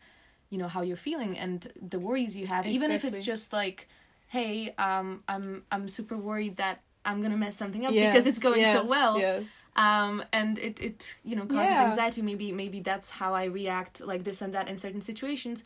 you 0.51 0.59
know 0.59 0.69
how 0.69 0.83
you're 0.83 0.97
feeling 0.97 1.39
and 1.39 1.73
the 1.81 1.99
worries 1.99 2.37
you 2.37 2.47
have 2.47 2.67
even 2.67 2.91
if 2.91 3.05
it's 3.05 3.23
just 3.23 3.53
like 3.53 3.89
hey 4.29 4.75
um 4.79 5.23
i'm 5.29 5.63
i'm 5.73 5.89
super 5.89 6.17
worried 6.17 6.57
that 6.57 6.83
i'm 7.05 7.23
gonna 7.23 7.37
mess 7.37 7.57
something 7.57 7.87
up 7.87 7.93
Yes, 7.95 8.07
because 8.13 8.27
it's 8.27 8.39
going 8.41 8.67
so 8.67 8.85
well. 8.85 9.17
yes. 9.19 9.63
Um 9.77 10.23
and 10.33 10.59
it 10.59 10.79
it 10.81 11.15
you 11.25 11.37
know 11.37 11.47
causes 11.47 11.71
Yeah. 11.79 11.87
anxiety. 11.89 12.21
Maybe 12.23 12.51
maybe 12.53 12.81
that's 12.81 13.09
how 13.11 13.31
i 13.35 13.45
react 13.45 13.95
like 14.13 14.25
this 14.25 14.43
and 14.43 14.53
that 14.55 14.69
in 14.69 14.77
certain 14.77 15.01
situations. 15.01 15.63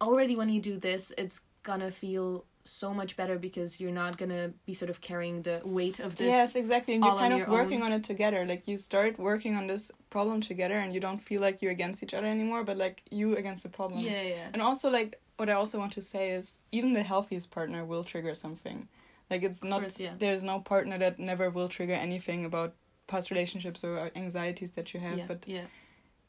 Already 0.00 0.36
when 0.36 0.48
you 0.50 0.60
do 0.60 0.76
this 0.78 1.12
it's 1.16 1.40
gonna 1.62 1.90
feel 1.90 2.44
so 2.66 2.92
much 2.92 3.16
better 3.16 3.38
because 3.38 3.80
you're 3.80 3.92
not 3.92 4.18
gonna 4.18 4.52
be 4.66 4.74
sort 4.74 4.90
of 4.90 5.00
carrying 5.00 5.42
the 5.42 5.60
weight 5.64 6.00
of 6.00 6.16
this 6.16 6.26
yes 6.26 6.56
exactly 6.56 6.94
and 6.94 7.04
you're 7.04 7.14
kind 7.16 7.32
of 7.32 7.38
your 7.40 7.48
working 7.50 7.82
own. 7.82 7.92
on 7.92 7.98
it 7.98 8.04
together 8.04 8.44
like 8.44 8.66
you 8.68 8.76
start 8.76 9.18
working 9.18 9.56
on 9.56 9.66
this 9.66 9.90
problem 10.10 10.40
together 10.40 10.78
and 10.78 10.92
you 10.94 11.00
don't 11.00 11.18
feel 11.18 11.40
like 11.40 11.62
you're 11.62 11.72
against 11.72 12.02
each 12.02 12.14
other 12.14 12.26
anymore 12.26 12.64
but 12.64 12.76
like 12.76 13.02
you 13.10 13.36
against 13.36 13.62
the 13.62 13.68
problem 13.68 14.00
yeah 14.00 14.22
yeah 14.22 14.48
And 14.52 14.62
also, 14.62 14.90
like, 14.90 15.20
what 15.36 15.48
I 15.48 15.52
also 15.52 15.78
want 15.78 15.92
to 15.92 16.02
say 16.02 16.30
is, 16.30 16.58
even 16.72 16.92
the 16.92 17.02
healthiest 17.02 17.50
partner 17.50 17.84
will 17.84 18.04
trigger 18.04 18.34
something. 18.34 18.88
Like, 19.30 19.42
it's 19.42 19.62
not, 19.62 19.80
course, 19.80 20.00
yeah. 20.00 20.14
there's 20.18 20.42
no 20.42 20.60
partner 20.60 20.96
that 20.98 21.18
never 21.18 21.50
will 21.50 21.68
trigger 21.68 21.92
anything 21.94 22.44
about 22.44 22.74
past 23.06 23.30
relationships 23.30 23.84
or 23.84 24.10
anxieties 24.16 24.70
that 24.72 24.94
you 24.94 25.00
have. 25.00 25.18
yeah 25.18 25.26
But 25.28 25.40
yeah 25.46 25.66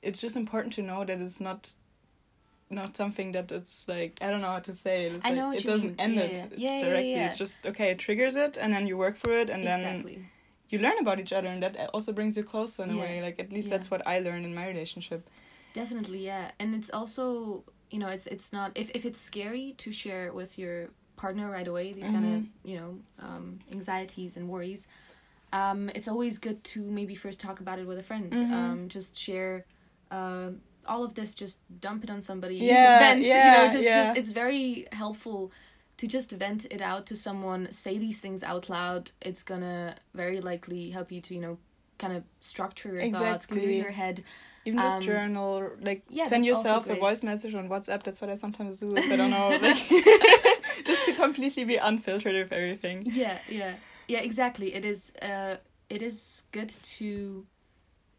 it's 0.01 0.21
just 0.21 0.35
important 0.35 0.73
to 0.73 0.81
know 0.81 1.03
that 1.05 1.19
it's 1.19 1.39
not, 1.39 1.73
not 2.69 2.97
something 2.97 3.31
that 3.31 3.51
it's 3.51 3.87
like, 3.87 4.17
I 4.21 4.29
don't 4.29 4.41
know 4.41 4.51
how 4.51 4.59
to 4.59 4.73
say 4.73 5.05
it. 5.05 5.13
It's 5.13 5.25
I 5.25 5.29
like, 5.29 5.37
know 5.37 5.51
it 5.51 5.63
doesn't 5.63 5.97
mean. 5.97 5.99
end 5.99 6.15
Yeah, 6.15 6.23
it 6.45 6.53
yeah. 6.57 6.81
Directly. 6.81 7.11
yeah. 7.13 7.25
It's 7.27 7.37
just, 7.37 7.65
okay, 7.65 7.91
it 7.91 7.99
triggers 7.99 8.35
it, 8.35 8.57
and 8.57 8.73
then 8.73 8.87
you 8.87 8.97
work 8.97 9.15
through 9.17 9.41
it, 9.41 9.49
and 9.49 9.63
then 9.63 10.05
you 10.69 10.79
learn 10.79 10.97
about 10.99 11.19
each 11.19 11.31
other, 11.33 11.47
and 11.47 11.63
that 11.63 11.89
also 11.93 12.11
brings 12.11 12.35
you 12.35 12.43
closer 12.43 12.83
in 12.83 12.89
a 12.91 12.97
way. 12.97 13.21
Like, 13.21 13.39
at 13.39 13.51
least 13.53 13.69
that's 13.69 13.89
what 13.89 14.05
I 14.05 14.19
learned 14.19 14.45
in 14.45 14.53
my 14.53 14.67
relationship. 14.67 15.27
definitely 15.73 16.25
yeah 16.25 16.49
and 16.59 16.73
it's 16.73 16.89
also 16.89 17.63
you 17.91 17.99
know 17.99 18.07
it's 18.07 18.25
it's 18.35 18.51
not 18.51 18.71
if, 18.75 18.89
if 18.95 19.05
it's 19.05 19.19
scary 19.19 19.75
to 19.77 19.91
share 19.91 20.33
with 20.33 20.57
your 20.57 20.89
partner 21.17 21.51
right 21.51 21.67
away 21.67 21.93
these 21.93 22.09
kind 22.09 22.25
Mhm. 22.25 22.35
of 22.37 22.41
you 22.69 22.75
know 22.79 22.89
um, 23.27 23.59
anxieties 23.71 24.37
and 24.37 24.49
worries 24.49 24.87
um, 25.53 25.89
it's 25.97 26.07
always 26.07 26.39
good 26.39 26.59
to 26.73 26.79
maybe 26.99 27.15
first 27.15 27.39
talk 27.39 27.59
about 27.61 27.77
it 27.79 27.87
with 27.87 27.97
a 27.99 28.03
friend. 28.03 28.27
Mhm. 28.33 28.51
Um, 28.59 28.79
just 28.89 29.11
share 29.27 29.65
uh, 30.11 30.49
all 30.87 31.03
of 31.03 31.13
this. 31.15 31.35
Just 31.35 31.59
dump 31.81 32.03
it 32.03 32.09
on 32.09 32.21
somebody. 32.21 32.55
Yeah, 32.55 32.99
vent. 32.99 33.21
you 33.21 33.27
yeah, 33.27 33.57
know, 33.57 33.69
just 33.71 33.83
yeah. 33.83 34.03
just 34.03 34.17
it's 34.17 34.29
very 34.29 34.87
helpful 34.91 35.51
to 35.97 36.07
just 36.07 36.31
vent 36.31 36.65
it 36.71 36.81
out 36.81 37.05
to 37.07 37.15
someone. 37.15 37.71
Say 37.71 37.97
these 37.97 38.19
things 38.19 38.43
out 38.43 38.69
loud. 38.69 39.11
It's 39.21 39.43
gonna 39.43 39.95
very 40.13 40.39
likely 40.41 40.91
help 40.91 41.11
you 41.11 41.21
to 41.21 41.33
you 41.35 41.41
know 41.41 41.57
kind 41.97 42.13
of 42.13 42.23
structure 42.39 42.93
your 42.93 43.11
thoughts, 43.11 43.45
clear 43.45 43.69
your 43.69 43.91
head. 43.91 44.23
Even 44.65 44.79
just 44.79 44.97
Um, 44.97 45.01
journal, 45.03 45.71
like 45.81 46.03
yeah, 46.09 46.25
send 46.25 46.45
yourself 46.45 46.89
a 46.89 46.95
voice 46.95 47.23
message 47.23 47.55
on 47.55 47.69
WhatsApp. 47.69 48.03
That's 48.03 48.19
what 48.19 48.29
I 48.29 48.35
sometimes 48.35 48.77
do. 48.77 48.91
If 48.95 49.09
I 49.09 49.15
don't 49.15 49.31
know, 49.31 49.47
like, 49.61 49.77
just 50.85 51.05
to 51.05 51.13
completely 51.13 51.63
be 51.63 51.77
unfiltered 51.77 52.35
with 52.35 52.51
everything. 52.51 53.03
yeah 53.05 53.39
yeah 53.49 53.75
yeah 54.07 54.19
exactly 54.19 54.73
it 54.73 54.85
is 54.85 55.13
uh 55.21 55.55
it 55.89 56.01
is 56.01 56.43
good 56.51 56.69
to 56.97 57.45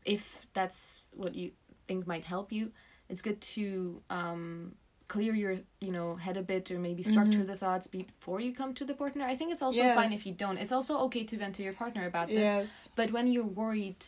if 0.04 0.46
that's 0.54 1.08
what 1.14 1.34
you 1.34 1.52
think 1.88 2.06
might 2.06 2.24
help 2.24 2.52
you 2.52 2.70
it's 3.08 3.22
good 3.22 3.40
to 3.40 4.00
um 4.10 4.74
clear 5.08 5.32
your 5.34 5.54
you 5.80 5.90
know 5.90 6.08
head 6.16 6.36
a 6.36 6.42
bit 6.42 6.70
or 6.70 6.78
maybe 6.78 7.02
structure 7.02 7.42
Mhm. 7.42 7.46
the 7.52 7.56
thoughts 7.56 7.86
before 7.88 8.40
you 8.46 8.52
come 8.60 8.72
to 8.80 8.84
the 8.84 8.94
partner 9.02 9.24
i 9.24 9.34
think 9.34 9.50
it's 9.54 9.62
also 9.68 9.82
fine 10.00 10.12
if 10.18 10.26
you 10.26 10.34
don't 10.44 10.58
it's 10.58 10.74
also 10.78 10.92
okay 11.06 11.24
to 11.24 11.34
vent 11.42 11.54
to 11.56 11.62
your 11.68 11.72
partner 11.72 12.06
about 12.06 12.28
this 12.28 12.48
Yes. 12.48 12.88
but 12.94 13.10
when 13.16 13.26
you're 13.32 13.52
worried 13.64 14.00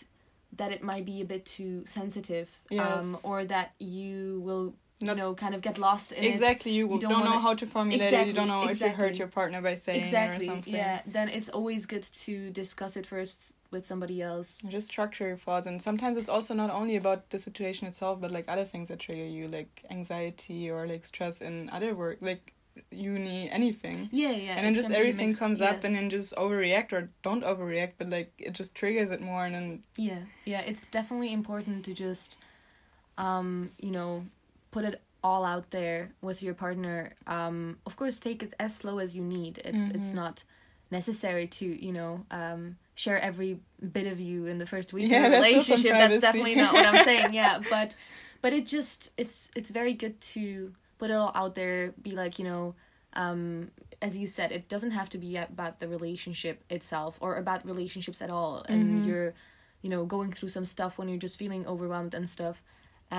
that 0.61 0.71
it 0.77 0.83
might 0.91 1.05
be 1.13 1.17
a 1.23 1.25
bit 1.35 1.45
too 1.57 1.75
sensitive 1.87 2.49
um 2.73 2.79
Yes. 2.79 3.21
or 3.29 3.39
that 3.55 3.69
you 3.97 4.41
will 4.47 4.67
you 5.09 5.15
know 5.21 5.31
kind 5.45 5.55
of 5.57 5.61
get 5.69 5.77
lost 5.79 6.09
in 6.13 6.23
it 6.25 6.29
exactly. 6.35 6.73
You, 6.79 6.85
you 6.93 6.99
don't, 7.05 7.13
don't 7.15 7.25
know 7.31 7.41
how 7.47 7.55
to 7.55 7.67
formulate 7.67 8.03
it. 8.03 8.07
Exactly, 8.09 8.29
You 8.31 8.35
don't 8.39 8.49
know 8.55 8.63
if 8.69 8.79
you 8.83 8.91
hurt 9.03 9.17
your 9.23 9.29
partner 9.39 9.63
by 9.69 9.75
saying 9.85 9.99
exactly 10.03 10.47
or 10.47 10.51
something. 10.53 10.75
yeah 10.81 11.01
then 11.17 11.27
it's 11.39 11.49
always 11.59 11.83
good 11.87 12.03
to 12.27 12.33
discuss 12.63 12.93
it 13.01 13.07
first 13.15 13.39
with 13.71 13.87
somebody 13.87 14.21
else. 14.23 14.63
Just 14.69 14.87
structure 14.89 15.29
your 15.29 15.37
thoughts, 15.37 15.67
and 15.67 15.81
sometimes 15.81 16.17
it's 16.17 16.29
also 16.29 16.55
not 16.55 16.71
only 16.71 16.97
about 16.97 17.31
the 17.31 17.39
situation 17.39 17.87
itself, 17.87 18.21
but 18.21 18.31
like 18.31 18.47
other 18.49 18.65
things 18.65 18.89
that 18.89 18.99
trigger 18.99 19.25
you, 19.25 19.47
like 19.49 19.85
anxiety 19.91 20.71
or 20.71 20.87
like 20.87 21.05
stress 21.05 21.41
in 21.41 21.71
other 21.71 21.95
work, 21.95 22.19
like 22.21 22.55
uni, 22.91 23.51
anything. 23.51 24.09
yeah 24.13 24.31
yeah 24.31 24.55
and 24.57 24.65
then 24.65 24.75
just 24.75 24.91
everything 24.91 25.27
mixed- 25.29 25.41
comes 25.41 25.61
up, 25.61 25.85
and 25.85 25.95
then 25.95 26.09
just 26.11 26.35
overreact 26.37 26.93
or 26.93 27.11
don't 27.23 27.45
overreact, 27.45 27.93
but 27.99 28.09
like 28.11 28.33
it 28.39 28.53
just 28.53 28.75
triggers 28.75 29.11
it 29.11 29.21
more, 29.21 29.45
and 29.45 29.55
then 29.55 29.83
yeah 29.97 30.21
yeah 30.45 30.61
it's 30.61 30.87
definitely 30.89 31.33
important 31.33 31.85
to 31.85 31.93
just 31.95 32.39
um 33.19 33.71
you 33.79 33.91
know 33.91 34.25
put 34.71 34.85
it 34.85 35.01
all 35.23 35.45
out 35.45 35.71
there 35.71 36.13
with 36.23 36.43
your 36.43 36.55
partner. 36.55 37.13
Um 37.27 37.79
of 37.87 37.97
course 37.97 38.19
take 38.19 38.43
it 38.43 38.55
as 38.59 38.75
slow 38.75 38.99
as 38.99 39.15
you 39.15 39.23
need. 39.23 39.59
It's 39.65 39.89
it's 39.89 40.11
Mhm. 40.13 40.15
not 40.23 40.45
necessary 40.91 41.47
to 41.47 41.67
you 41.87 41.93
know 41.93 42.25
um 42.31 42.77
share 43.03 43.19
every 43.31 43.53
bit 43.99 44.07
of 44.13 44.19
you 44.29 44.47
in 44.53 44.57
the 44.59 44.67
first 44.75 44.93
week 44.93 45.11
Yeah, 45.11 45.27
of 45.27 45.33
a 45.33 45.41
there's 45.41 45.63
still 45.63 45.79
some 45.79 45.83
relationship 45.83 45.93
that's 46.11 46.21
definitely 46.27 46.55
not 46.65 46.73
what 46.75 46.87
i'm 46.91 47.05
saying 47.11 47.33
yeah 47.41 47.55
but 47.75 47.95
but 48.43 48.53
it 48.59 48.65
just 48.77 49.01
it's 49.23 49.39
it's 49.59 49.71
very 49.81 49.95
good 50.03 50.17
to 50.35 50.73
put 50.99 51.11
it 51.11 51.15
all 51.15 51.33
out 51.35 51.55
there 51.55 51.93
be 52.03 52.13
like 52.23 52.39
you 52.39 52.45
know 52.51 52.75
um 53.15 53.71
as 54.07 54.13
you 54.21 54.27
said 54.27 54.49
it 54.59 54.69
doesn't 54.69 54.93
have 55.01 55.09
to 55.15 55.19
be 55.19 55.37
about 55.37 55.75
the 55.81 55.89
relationship 55.97 56.57
itself 56.77 57.13
or 57.21 57.31
about 57.37 57.65
relationships 57.67 58.21
at 58.23 58.31
all 58.31 58.55
and 58.69 58.83
Mhm. 59.03 59.07
you're 59.07 59.33
you 59.83 59.91
know 59.93 60.05
going 60.05 60.31
through 60.37 60.51
some 60.57 60.67
stuff 60.75 60.93
when 60.99 61.09
you're 61.09 61.25
just 61.27 61.39
feeling 61.39 61.67
overwhelmed 61.67 62.15
and 62.15 62.29
stuff 62.29 62.57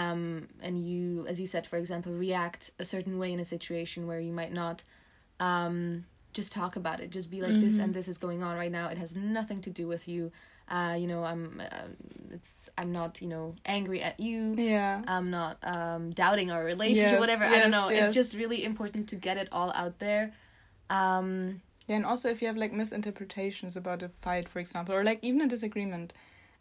um 0.02 0.48
and 0.62 0.76
you 0.88 1.26
as 1.32 1.40
you 1.42 1.48
said 1.48 1.66
for 1.72 1.78
example 1.84 2.12
react 2.14 2.62
a 2.80 2.86
certain 2.86 3.16
way 3.22 3.30
in 3.36 3.40
a 3.40 3.46
situation 3.56 4.06
where 4.08 4.20
you 4.28 4.34
might 4.42 4.54
not 4.54 4.84
um 5.40 6.06
just 6.34 6.52
talk 6.52 6.76
about 6.76 7.00
it 7.02 7.10
just 7.10 7.30
be 7.30 7.42
like 7.42 7.60
this 7.60 7.78
Mhm. 7.78 7.84
and 7.84 7.94
this 7.94 8.08
is 8.08 8.18
going 8.18 8.42
on 8.44 8.56
right 8.56 8.72
now 8.72 8.88
it 8.88 8.98
has 8.98 9.16
nothing 9.16 9.60
to 9.62 9.70
do 9.70 9.88
with 9.88 10.08
you 10.08 10.32
uh 10.70 10.96
you 11.02 11.08
know 11.08 11.24
i'm 11.26 11.60
uh, 11.60 11.88
it's 12.32 12.70
i'm 12.78 12.92
not 12.92 13.22
you 13.22 13.28
know 13.28 13.56
angry 13.66 14.02
at 14.02 14.20
you 14.20 14.56
yeah, 14.58 15.02
I'm 15.08 15.30
not 15.30 15.58
um, 15.64 16.12
doubting 16.12 16.50
our 16.52 16.64
relationship, 16.64 17.12
Yes, 17.12 17.20
whatever. 17.20 17.46
I 17.46 17.60
don't 17.60 17.72
know. 17.72 17.90
yes. 17.90 18.00
It's 18.06 18.14
just 18.14 18.36
really 18.36 18.64
important 18.64 19.10
to 19.10 19.16
get 19.28 19.36
it 19.38 19.50
all 19.52 19.72
out 19.82 20.00
there. 20.00 20.32
Um, 20.90 21.62
yeah, 21.88 21.96
and 21.98 22.06
also 22.06 22.30
if 22.30 22.42
you 22.42 22.48
have 22.48 22.58
like 22.58 22.74
misinterpretations 22.74 23.76
about 23.76 24.04
a 24.04 24.10
fight, 24.22 24.48
for 24.48 24.60
example, 24.60 24.94
or 24.96 25.04
like 25.04 25.20
even 25.22 25.42
a 25.42 25.48
disagreement, 25.48 26.14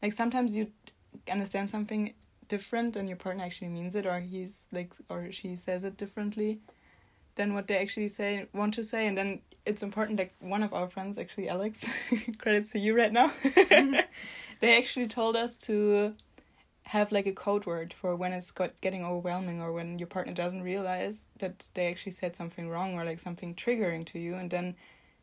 like 0.02 0.12
sometimes 0.12 0.56
you 0.56 0.68
understand 1.30 1.70
something 1.70 2.14
different 2.48 2.96
and 2.96 3.08
your 3.08 3.16
partner 3.16 3.44
actually 3.44 3.68
means 3.68 3.94
it, 3.94 4.06
or 4.06 4.18
he's 4.20 4.66
like, 4.72 4.92
or 5.08 5.30
she 5.30 5.56
says 5.56 5.84
it 5.84 5.96
differently 5.96 6.60
than 7.40 7.54
what 7.54 7.66
they 7.68 7.78
actually 7.78 8.08
say 8.08 8.46
want 8.52 8.74
to 8.74 8.84
say, 8.84 9.06
and 9.06 9.16
then 9.16 9.40
it's 9.64 9.82
important. 9.82 10.18
Like 10.18 10.34
one 10.40 10.62
of 10.62 10.74
our 10.74 10.88
friends, 10.88 11.16
actually 11.16 11.48
Alex, 11.48 11.88
credits 12.38 12.72
to 12.72 12.78
you 12.78 12.94
right 12.94 13.12
now. 13.12 13.32
they 14.60 14.76
actually 14.76 15.08
told 15.08 15.36
us 15.36 15.56
to 15.68 16.14
have 16.82 17.12
like 17.12 17.26
a 17.26 17.32
code 17.32 17.64
word 17.64 17.94
for 17.94 18.14
when 18.14 18.32
it's 18.32 18.50
got 18.50 18.78
getting 18.80 19.04
overwhelming 19.04 19.62
or 19.62 19.72
when 19.72 19.98
your 19.98 20.08
partner 20.08 20.34
doesn't 20.34 20.62
realize 20.62 21.26
that 21.38 21.68
they 21.74 21.86
actually 21.86 22.12
said 22.12 22.34
something 22.36 22.68
wrong 22.68 22.94
or 22.94 23.04
like 23.04 23.20
something 23.20 23.54
triggering 23.54 24.04
to 24.04 24.18
you 24.18 24.34
and 24.34 24.50
then 24.50 24.74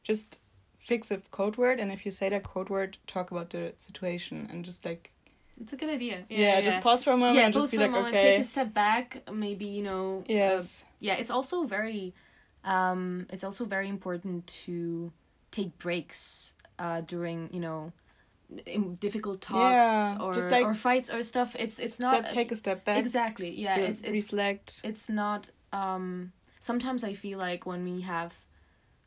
just 0.01 0.41
fix 0.79 1.12
a 1.12 1.17
code 1.29 1.57
word 1.57 1.77
and 1.79 1.91
if 1.91 2.05
you 2.05 2.12
say 2.12 2.29
that 2.29 2.43
code 2.43 2.69
word 2.69 2.97
talk 3.05 3.31
about 3.31 3.50
the 3.50 3.74
situation 3.75 4.47
and 4.50 4.63
just 4.63 4.86
like 4.86 5.12
it's 5.59 5.74
a 5.74 5.75
good 5.75 5.89
idea. 5.89 6.24
yeah, 6.29 6.62
just 6.62 6.81
pause 6.81 7.03
for 7.03 7.12
a 7.12 7.17
moment 7.17 7.36
yeah, 7.36 7.45
and 7.45 7.53
just 7.53 7.71
be 7.71 7.77
for 7.77 7.83
a 7.83 7.88
like 7.88 7.91
moment, 7.91 8.15
okay 8.15 8.31
take 8.31 8.39
a 8.39 8.43
step 8.43 8.74
back. 8.74 9.24
Maybe 9.33 9.65
you 9.65 9.83
know. 9.83 10.19
uh, 10.21 10.33
yes 10.39 10.83
yeah, 10.99 11.15
it's 11.15 11.29
also 11.29 11.63
very. 11.65 12.13
Um, 12.63 13.27
it's 13.29 13.43
also 13.43 13.65
very 13.65 13.87
important 13.87 14.45
to 14.65 15.11
take 15.51 15.77
breaks 15.79 16.53
uh, 16.79 17.01
during 17.01 17.49
you 17.53 17.59
know 17.61 17.93
difficult 18.99 19.41
talks 19.41 19.85
Yeah, 19.85 20.17
or 20.19 20.33
just 20.33 20.49
like- 20.49 20.65
or 20.65 20.73
fights 20.73 21.09
or 21.09 21.23
stuff. 21.23 21.55
It's 21.59 21.79
it's 21.79 21.99
not 21.99 22.09
Step- 22.25 22.33
take 22.33 22.51
a 22.51 22.55
step 22.55 22.85
back 22.85 22.97
exactly 22.97 23.51
yeah. 23.51 23.77
It's 23.77 24.01
it's 24.01 24.11
reflect 24.11 24.81
it's 24.83 25.09
not 25.09 25.47
um 25.73 26.31
sometimes 26.59 27.03
i 27.03 27.13
feel 27.13 27.37
like 27.39 27.65
when 27.65 27.83
we 27.83 28.01
have 28.01 28.33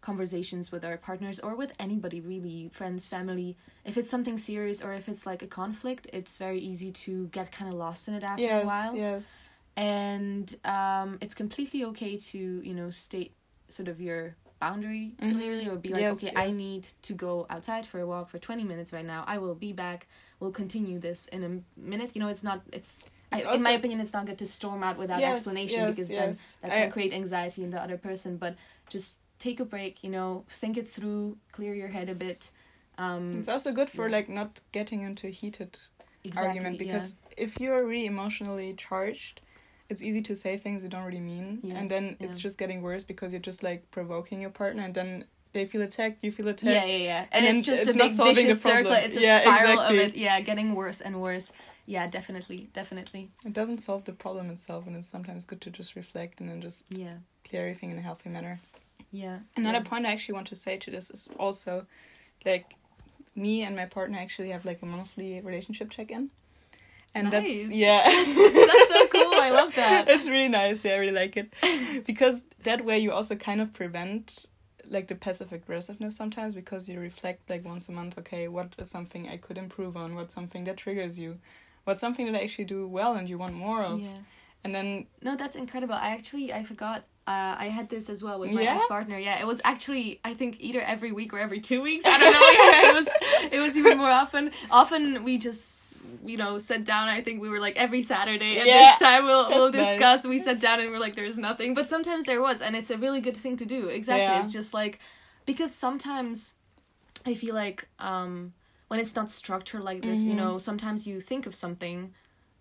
conversations 0.00 0.70
with 0.72 0.84
our 0.84 0.96
partners 0.96 1.38
or 1.40 1.54
with 1.54 1.72
anybody 1.78 2.20
really 2.20 2.68
friends 2.72 3.06
family 3.06 3.56
if 3.84 3.96
it's 3.98 4.08
something 4.08 4.38
serious 4.38 4.82
or 4.82 4.94
if 4.94 5.08
it's 5.08 5.26
like 5.26 5.42
a 5.42 5.46
conflict 5.46 6.06
it's 6.12 6.38
very 6.38 6.58
easy 6.58 6.90
to 6.90 7.26
get 7.28 7.52
kind 7.52 7.70
of 7.70 7.78
lost 7.78 8.08
in 8.08 8.14
it 8.14 8.22
after 8.24 8.42
yes 8.42 8.62
a 8.62 8.66
while 8.66 8.96
yes 8.96 9.49
and 9.76 10.56
um 10.64 11.18
it's 11.20 11.34
completely 11.34 11.84
okay 11.84 12.16
to 12.16 12.38
you 12.38 12.74
know 12.74 12.90
state 12.90 13.32
sort 13.68 13.88
of 13.88 14.00
your 14.00 14.36
boundary 14.60 15.14
Mhm. 15.20 15.32
clearly 15.32 15.68
or 15.68 15.76
be 15.76 15.88
like 15.88 16.02
Yes, 16.02 16.22
okay 16.22 16.32
i 16.36 16.50
need 16.50 16.86
to 17.02 17.14
go 17.14 17.46
outside 17.48 17.86
for 17.86 17.98
a 17.98 18.06
walk 18.06 18.28
for 18.28 18.38
20 18.38 18.62
minutes 18.64 18.92
right 18.92 19.06
now 19.06 19.24
i 19.26 19.38
will 19.38 19.54
be 19.54 19.72
back 19.72 20.06
we'll 20.38 20.50
continue 20.52 20.98
this 20.98 21.26
in 21.28 21.42
a 21.44 21.80
minute 21.80 22.14
you 22.14 22.20
know 22.20 22.28
it's 22.28 22.42
not 22.42 22.60
it's, 22.72 23.06
It's 23.32 23.44
I, 23.44 23.54
in 23.54 23.62
my 23.62 23.70
opinion 23.70 24.00
it's 24.00 24.12
not 24.12 24.26
good 24.26 24.38
to 24.38 24.46
storm 24.46 24.82
out 24.82 24.98
without 24.98 25.20
Yes, 25.20 25.38
explanation 25.38 25.86
yes, 25.86 25.96
because 25.96 26.10
yes. 26.10 26.56
then 26.60 26.70
that 26.70 26.76
can 26.76 26.88
I- 26.88 26.92
create 26.92 27.12
anxiety 27.14 27.62
in 27.62 27.70
the 27.70 27.82
other 27.82 27.96
person 27.96 28.36
but 28.36 28.56
just 28.90 29.16
take 29.38 29.60
a 29.60 29.64
break 29.64 30.04
you 30.04 30.10
know 30.10 30.44
think 30.50 30.76
it 30.76 30.86
through 30.86 31.38
clear 31.52 31.74
your 31.74 31.88
head 31.88 32.10
a 32.10 32.14
bit 32.14 32.50
um 32.98 33.32
it's 33.38 33.48
also 33.48 33.72
good 33.72 33.88
for 33.88 34.08
yeah. 34.08 34.16
like 34.16 34.28
not 34.28 34.60
getting 34.72 35.00
into 35.00 35.26
a 35.26 35.30
heated 35.30 35.78
exactly, 36.22 36.48
argument 36.48 36.74
yeah. 36.76 36.84
because 36.84 37.16
if 37.38 37.58
you're 37.58 37.86
really 37.86 38.04
emotionally 38.06 38.74
charged 38.74 39.40
it's 39.90 40.02
easy 40.02 40.22
to 40.22 40.34
say 40.36 40.56
things 40.56 40.82
you 40.84 40.88
don't 40.88 41.04
really 41.04 41.20
mean 41.20 41.58
Yeah, 41.62 41.78
and 41.78 41.90
then 41.90 42.16
it's 42.20 42.38
just 42.38 42.56
getting 42.58 42.80
worse 42.82 43.04
because 43.04 43.32
you're 43.32 43.40
just 43.52 43.62
like 43.62 43.90
provoking 43.90 44.40
your 44.40 44.50
partner 44.50 44.82
and 44.84 44.94
then 44.94 45.24
they 45.52 45.66
feel 45.66 45.82
attacked 45.82 46.22
you 46.22 46.30
feel 46.32 46.48
attacked 46.48 46.72
yeah, 46.72 46.84
yeah, 46.84 46.96
yeah. 47.12 47.26
And, 47.32 47.44
And 47.44 47.56
it's 47.56 47.66
just 47.66 47.80
it's 47.82 47.90
a 47.90 47.94
big 47.94 48.12
vicious 48.12 48.62
circle. 48.62 48.92
It's 48.92 49.16
a 49.16 49.20
Yeah, 49.20 49.40
spiral 49.40 49.72
exactly. 49.72 49.98
of 49.98 50.04
it. 50.08 50.16
Yeah, 50.16 50.40
getting 50.40 50.74
worse 50.76 51.00
and 51.00 51.20
worse. 51.20 51.52
Yeah, 51.86 52.06
definitely, 52.06 52.68
definitely. 52.72 53.30
it 53.44 53.52
doesn't 53.52 53.80
solve 53.80 54.04
the 54.04 54.12
problem 54.12 54.48
itself 54.50 54.86
and 54.86 54.94
it's 54.94 55.08
sometimes 55.08 55.44
good 55.44 55.60
to 55.62 55.70
just 55.70 55.96
reflect 55.96 56.40
and 56.40 56.48
then 56.48 56.60
just 56.60 56.84
Yeah, 56.88 57.14
clear 57.48 57.62
everything 57.62 57.90
in 57.90 57.98
a 57.98 58.02
healthy 58.02 58.28
manner 58.30 58.60
yeah. 59.10 59.38
another 59.56 59.78
yeah. 59.78 59.90
point 59.90 60.06
i 60.06 60.12
actually 60.12 60.34
want 60.34 60.46
to 60.48 60.54
say 60.64 60.76
to 60.76 60.88
this 60.92 61.10
is 61.10 61.30
also 61.36 61.84
like 62.46 62.76
me 63.34 63.62
and 63.64 63.74
my 63.74 63.86
partner 63.86 64.18
actually 64.18 64.50
have 64.50 64.64
like 64.64 64.80
a 64.82 64.86
monthly 64.86 65.40
relationship 65.40 65.90
check-in 65.90 66.30
and 67.16 67.24
Nice. 67.30 67.32
that's 67.32 67.74
yeah 67.74 68.02
That's 68.04 68.34
cool. 68.36 68.89
I 69.50 69.62
love 69.62 69.74
that. 69.74 70.08
it's 70.14 70.28
really 70.28 70.48
nice 70.48 70.84
yeah 70.84 70.94
i 70.94 70.96
really 70.96 71.12
like 71.24 71.36
it 71.36 71.52
because 72.06 72.42
that 72.62 72.84
way 72.84 72.98
you 72.98 73.12
also 73.12 73.34
kind 73.36 73.60
of 73.60 73.72
prevent 73.72 74.46
like 74.88 75.06
the 75.08 75.14
passive 75.14 75.52
aggressiveness 75.52 76.16
sometimes 76.16 76.54
because 76.54 76.88
you 76.88 76.98
reflect 76.98 77.48
like 77.48 77.64
once 77.64 77.88
a 77.88 77.92
month 77.92 78.18
okay 78.18 78.48
what 78.48 78.74
is 78.78 78.90
something 78.90 79.28
i 79.28 79.36
could 79.36 79.58
improve 79.58 79.96
on 79.96 80.14
what's 80.14 80.34
something 80.34 80.64
that 80.64 80.76
triggers 80.76 81.18
you 81.18 81.38
what's 81.84 82.00
something 82.00 82.26
that 82.26 82.34
i 82.38 82.42
actually 82.42 82.64
do 82.64 82.86
well 82.88 83.14
and 83.14 83.28
you 83.28 83.38
want 83.38 83.54
more 83.54 83.82
of 83.82 84.00
Yeah. 84.00 84.18
and 84.64 84.74
then 84.74 85.06
No, 85.22 85.36
that's 85.36 85.56
incredible. 85.56 85.94
I 85.94 86.10
actually 86.18 86.52
I 86.52 86.62
forgot. 86.64 87.04
Uh, 87.26 87.54
I 87.58 87.66
had 87.66 87.88
this 87.90 88.10
as 88.10 88.24
well 88.24 88.40
with 88.40 88.50
my 88.50 88.62
Yeah? 88.62 88.74
ex 88.74 88.86
partner. 88.86 89.16
Yeah, 89.18 89.38
it 89.38 89.46
was 89.46 89.60
actually 89.62 90.20
I 90.24 90.34
think 90.34 90.56
either 90.58 90.80
every 90.80 91.12
week 91.12 91.32
or 91.32 91.38
every 91.38 91.60
two 91.60 91.80
weeks. 91.80 92.04
I 92.04 92.18
don't 92.18 92.32
know. 92.32 92.48
yeah, 92.58 92.90
it 92.90 92.94
was 92.94 93.08
it 93.52 93.60
was 93.60 93.76
even 93.76 93.98
more 93.98 94.10
often. 94.10 94.50
Often 94.70 95.22
we 95.22 95.38
just 95.38 95.98
you 96.24 96.36
know 96.36 96.58
sat 96.58 96.84
down. 96.84 97.08
I 97.08 97.20
think 97.20 97.40
we 97.40 97.48
were 97.48 97.60
like 97.60 97.76
every 97.76 98.02
Saturday. 98.02 98.58
At 98.58 98.66
Yeah, 98.66 98.90
this 98.90 98.98
time 98.98 99.24
we'll 99.24 99.48
we'll 99.50 99.70
that's 99.70 99.90
nice. 99.90 99.98
discuss. 99.98 100.26
We 100.26 100.38
sat 100.40 100.58
down 100.60 100.80
and 100.80 100.90
we're 100.90 100.98
like, 100.98 101.14
there's 101.14 101.38
nothing. 101.38 101.74
But 101.74 101.88
sometimes 101.88 102.24
there 102.24 102.40
was, 102.40 102.60
and 102.62 102.74
it's 102.74 102.90
a 102.90 102.98
really 102.98 103.20
good 103.20 103.36
thing 103.36 103.56
to 103.58 103.66
do. 103.66 103.88
Exactly. 103.88 104.34
It's 104.36 104.50
just 104.52 104.74
like 104.74 104.98
because 105.46 105.72
sometimes 105.74 106.54
I 107.26 107.34
feel 107.34 107.54
like 107.54 107.86
um 107.98 108.54
when 108.88 108.98
it's 108.98 109.14
not 109.14 109.30
structured 109.30 109.82
like 109.82 110.02
this. 110.02 110.22
You 110.22 110.32
Mhm. 110.32 110.36
know, 110.36 110.58
sometimes 110.58 111.06
you 111.06 111.20
think 111.20 111.46
of 111.46 111.54
something 111.54 112.12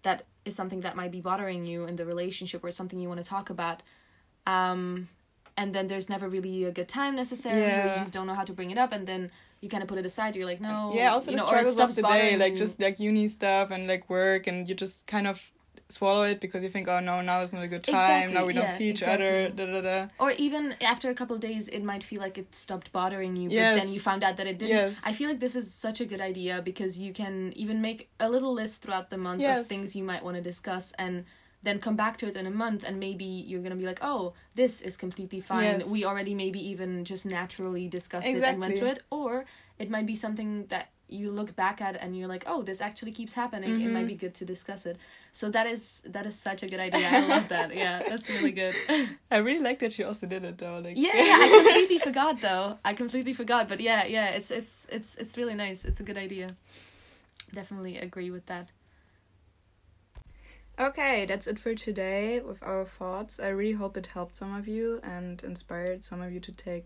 that 0.03 0.25
is 0.45 0.55
something 0.55 0.81
that 0.81 0.95
might 0.95 1.11
be 1.11 1.21
bothering 1.21 1.65
you 1.65 1.85
in 1.85 1.95
the 1.95 2.05
relationship 2.05 2.63
or 2.63 2.71
something 2.71 2.99
you 2.99 3.07
want 3.07 3.19
to 3.23 3.25
talk 3.25 3.49
about. 3.49 3.81
Um, 4.53 5.09
and 5.59 5.73
then 5.75 5.85
there's 5.87 6.09
never 6.15 6.27
really 6.35 6.63
a 6.71 6.71
good 6.79 6.87
time 6.87 7.13
necessarily, 7.23 7.61
Yeah. 7.61 7.93
you 7.93 7.99
just 7.99 8.13
don't 8.13 8.27
know 8.29 8.37
how 8.41 8.45
to 8.51 8.53
bring 8.53 8.71
it 8.71 8.77
up, 8.83 8.91
and 8.97 9.03
then 9.11 9.21
you 9.61 9.67
kind 9.73 9.83
of 9.83 9.89
put 9.89 9.97
it 9.97 10.05
aside. 10.05 10.35
You're 10.35 10.45
like, 10.53 10.61
no, 10.61 10.91
yeah 10.99 11.11
also 11.11 11.31
you 11.31 11.37
the 11.37 11.43
know, 11.43 11.47
struggles 11.51 11.77
of 11.85 11.93
the 11.95 12.03
day 12.15 12.37
like 12.43 12.55
just 12.63 12.75
like 12.85 12.95
uni 13.07 13.27
stuff 13.27 13.71
and 13.75 13.81
like 13.93 14.03
work 14.09 14.47
and 14.47 14.57
you 14.69 14.73
just 14.85 15.05
kind 15.15 15.27
of 15.27 15.51
swallow 15.97 16.21
it 16.31 16.39
because 16.39 16.61
you 16.65 16.69
think 16.75 16.87
oh 16.87 16.99
no 17.09 17.15
now 17.29 17.41
is 17.41 17.51
not 17.51 17.63
a 17.63 17.67
good 17.73 17.83
time 17.83 17.95
Exactly, 18.29 18.33
now 18.35 18.45
we 18.45 18.53
don't 18.53 18.69
see 18.69 18.87
each 18.93 19.01
other 19.13 19.49
da, 19.49 19.65
da, 19.65 19.81
da. 19.81 20.07
Or 20.23 20.29
even 20.45 20.63
after 20.93 21.07
a 21.09 21.15
couple 21.19 21.35
of 21.35 21.41
days, 21.41 21.67
it 21.67 21.83
might 21.83 22.03
feel 22.09 22.21
like 22.21 22.37
it 22.37 22.53
stopped 22.55 22.87
bothering 22.99 23.33
you, 23.35 23.47
but 23.49 23.55
Yes. 23.55 23.79
then 23.79 23.87
you 23.93 23.99
found 23.99 24.23
out 24.23 24.37
that 24.37 24.47
it 24.47 24.57
didn't. 24.59 24.77
Yes. 24.77 25.01
I 25.03 25.11
feel 25.17 25.27
like 25.31 25.39
this 25.45 25.55
is 25.61 25.73
such 25.73 25.99
a 25.99 26.05
good 26.11 26.21
idea 26.31 26.61
because 26.69 26.91
you 27.03 27.11
can 27.21 27.51
even 27.63 27.77
make 27.81 27.99
a 28.19 28.29
little 28.29 28.53
list 28.61 28.81
throughout 28.83 29.09
the 29.09 29.17
months 29.17 29.43
Yes. 29.43 29.61
of 29.61 29.67
things 29.67 29.95
you 29.95 30.03
might 30.11 30.23
want 30.23 30.35
to 30.37 30.43
discuss 30.51 30.93
and 30.99 31.25
then 31.61 31.79
come 31.79 31.95
back 31.95 32.15
to 32.17 32.27
it 32.27 32.35
in 32.35 32.45
a 32.47 32.51
month 32.51 32.83
and 32.87 32.99
maybe 32.99 33.25
you're 33.25 33.59
going 33.59 33.71
to 33.71 33.75
be 33.75 33.85
like, 33.85 33.99
oh, 34.01 34.33
this 34.55 34.81
is 34.81 34.95
completely 34.95 35.41
fine. 35.41 35.63
Yes. 35.79 35.89
We 35.89 36.05
already 36.05 36.33
maybe 36.33 36.59
even 36.69 37.03
just 37.03 37.25
naturally 37.25 37.87
discussed 37.87 38.27
it 38.27 38.41
and 38.43 38.59
went 38.59 38.77
through 38.77 38.87
it. 38.89 39.03
Or 39.09 39.45
it 39.77 39.89
might 39.89 40.05
be 40.05 40.15
something 40.15 40.65
that 40.67 40.89
you 41.11 41.31
look 41.31 41.55
back 41.55 41.81
at 41.81 41.95
and 41.97 42.15
you're 42.17 42.27
like, 42.27 42.43
oh, 42.47 42.61
this 42.61 42.79
actually 42.81 43.11
keeps 43.11 43.33
happening. 43.33 43.81
It 43.81 43.89
might 43.91 44.05
Mhm. 44.05 44.07
be 44.07 44.15
good 44.15 44.35
to 44.35 44.45
discuss 44.45 44.85
it. 44.85 44.95
So 45.31 45.49
that 45.49 45.65
is 45.67 46.01
that 46.05 46.25
is 46.25 46.35
such 46.39 46.61
a 46.63 46.67
good 46.67 46.79
idea. 46.79 47.07
I 47.11 47.27
love 47.27 47.47
that. 47.49 47.75
Yeah, 47.83 48.03
that's 48.07 48.29
really 48.29 48.51
good. 48.51 48.75
i 49.31 49.37
really 49.37 49.59
like 49.69 49.79
that 49.79 49.97
you 49.97 50.05
also 50.05 50.27
did 50.27 50.43
it 50.45 50.57
though 50.59 50.79
like 50.79 50.95
Yeah, 50.97 51.15
yeah, 51.15 51.37
I 51.45 51.47
completely 51.63 51.97
forgot 51.97 52.39
though. 52.41 52.77
I 52.85 52.93
completely 52.93 53.33
forgot, 53.33 53.67
but 53.67 53.79
yeah, 53.81 54.05
yeah, 54.05 54.27
it's 54.37 54.49
it's 54.51 54.87
it's 54.91 55.15
it's 55.15 55.35
really 55.35 55.55
nice. 55.55 55.83
It's 55.83 55.99
a 55.99 56.03
good 56.03 56.17
idea. 56.17 56.47
Definitely 57.53 57.97
agree 57.97 58.31
with 58.31 58.45
that. 58.45 58.69
Okay, 60.79 61.25
that's 61.25 61.45
it 61.47 61.59
for 61.59 61.75
today 61.75 62.39
with 62.39 62.63
our 62.63 62.85
thoughts. 62.85 63.39
I 63.39 63.49
really 63.49 63.73
hope 63.73 63.97
it 63.97 64.07
helped 64.07 64.35
some 64.35 64.55
of 64.55 64.67
you 64.67 65.01
and 65.03 65.43
inspired 65.43 66.05
some 66.05 66.21
of 66.21 66.31
you 66.31 66.39
to 66.39 66.51
take 66.53 66.85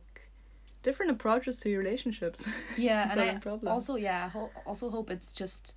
different 0.81 1.11
approaches 1.11 1.59
to 1.59 1.69
your 1.69 1.79
relationships. 1.83 2.51
Yeah, 2.77 3.07
and 3.11 3.21
I 3.21 3.35
problems. 3.35 3.71
also 3.71 3.95
yeah, 3.95 4.29
ho- 4.29 4.49
also 4.65 4.89
hope 4.89 5.11
it's 5.11 5.31
just 5.31 5.75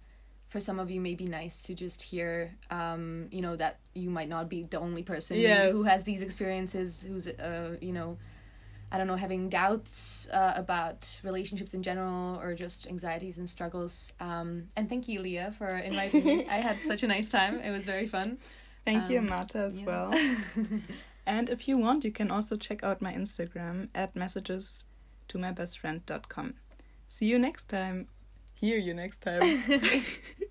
for 0.48 0.60
some 0.60 0.78
of 0.80 0.90
you 0.90 0.98
maybe 1.00 1.26
nice 1.26 1.60
to 1.62 1.74
just 1.74 2.00
hear 2.00 2.54
um 2.70 3.26
you 3.32 3.42
know 3.42 3.56
that 3.56 3.80
you 3.94 4.08
might 4.08 4.28
not 4.28 4.48
be 4.48 4.62
the 4.62 4.78
only 4.78 5.02
person 5.02 5.38
Yes. 5.38 5.74
who 5.74 5.82
has 5.82 6.04
these 6.04 6.22
experiences 6.22 7.02
who's 7.06 7.26
uh 7.26 7.76
you 7.82 7.92
know 7.92 8.16
I 8.92 8.98
don't 8.98 9.06
know 9.08 9.16
having 9.16 9.48
doubts 9.48 10.28
uh, 10.30 10.52
about 10.56 11.20
relationships 11.24 11.74
in 11.74 11.82
general 11.82 12.38
or 12.40 12.54
just 12.54 12.86
anxieties 12.86 13.36
and 13.38 13.48
struggles 13.48 14.12
um 14.20 14.68
and 14.76 14.88
thank 14.88 15.08
you 15.08 15.20
Leah 15.20 15.50
for 15.58 15.68
inviting 15.68 16.24
me 16.24 16.46
I 16.56 16.58
had 16.68 16.78
such 16.84 17.02
a 17.02 17.06
nice 17.06 17.28
time 17.28 17.58
it 17.60 17.70
was 17.72 17.84
very 17.84 18.06
fun 18.06 18.38
Thank 18.86 19.10
you, 19.10 19.18
Um, 19.18 19.26
Marta, 19.26 19.58
as 19.58 19.80
yeah. 19.80 19.86
well. 19.86 20.14
and 21.26 21.50
if 21.50 21.66
you 21.66 21.76
want, 21.76 22.04
you 22.04 22.12
can 22.12 22.30
also 22.30 22.56
check 22.56 22.84
out 22.84 23.02
my 23.02 23.12
Instagram 23.12 23.88
at 23.96 24.14
messages 24.14 24.84
to 25.26 25.38
my 25.38 25.50
best 25.50 25.80
friend.com. 25.80 26.54
See 27.08 27.26
you 27.26 27.36
next 27.36 27.64
time. 27.68 28.06
Hear 28.60 28.78
you 28.78 28.94
next 28.94 29.22
time. 29.22 29.42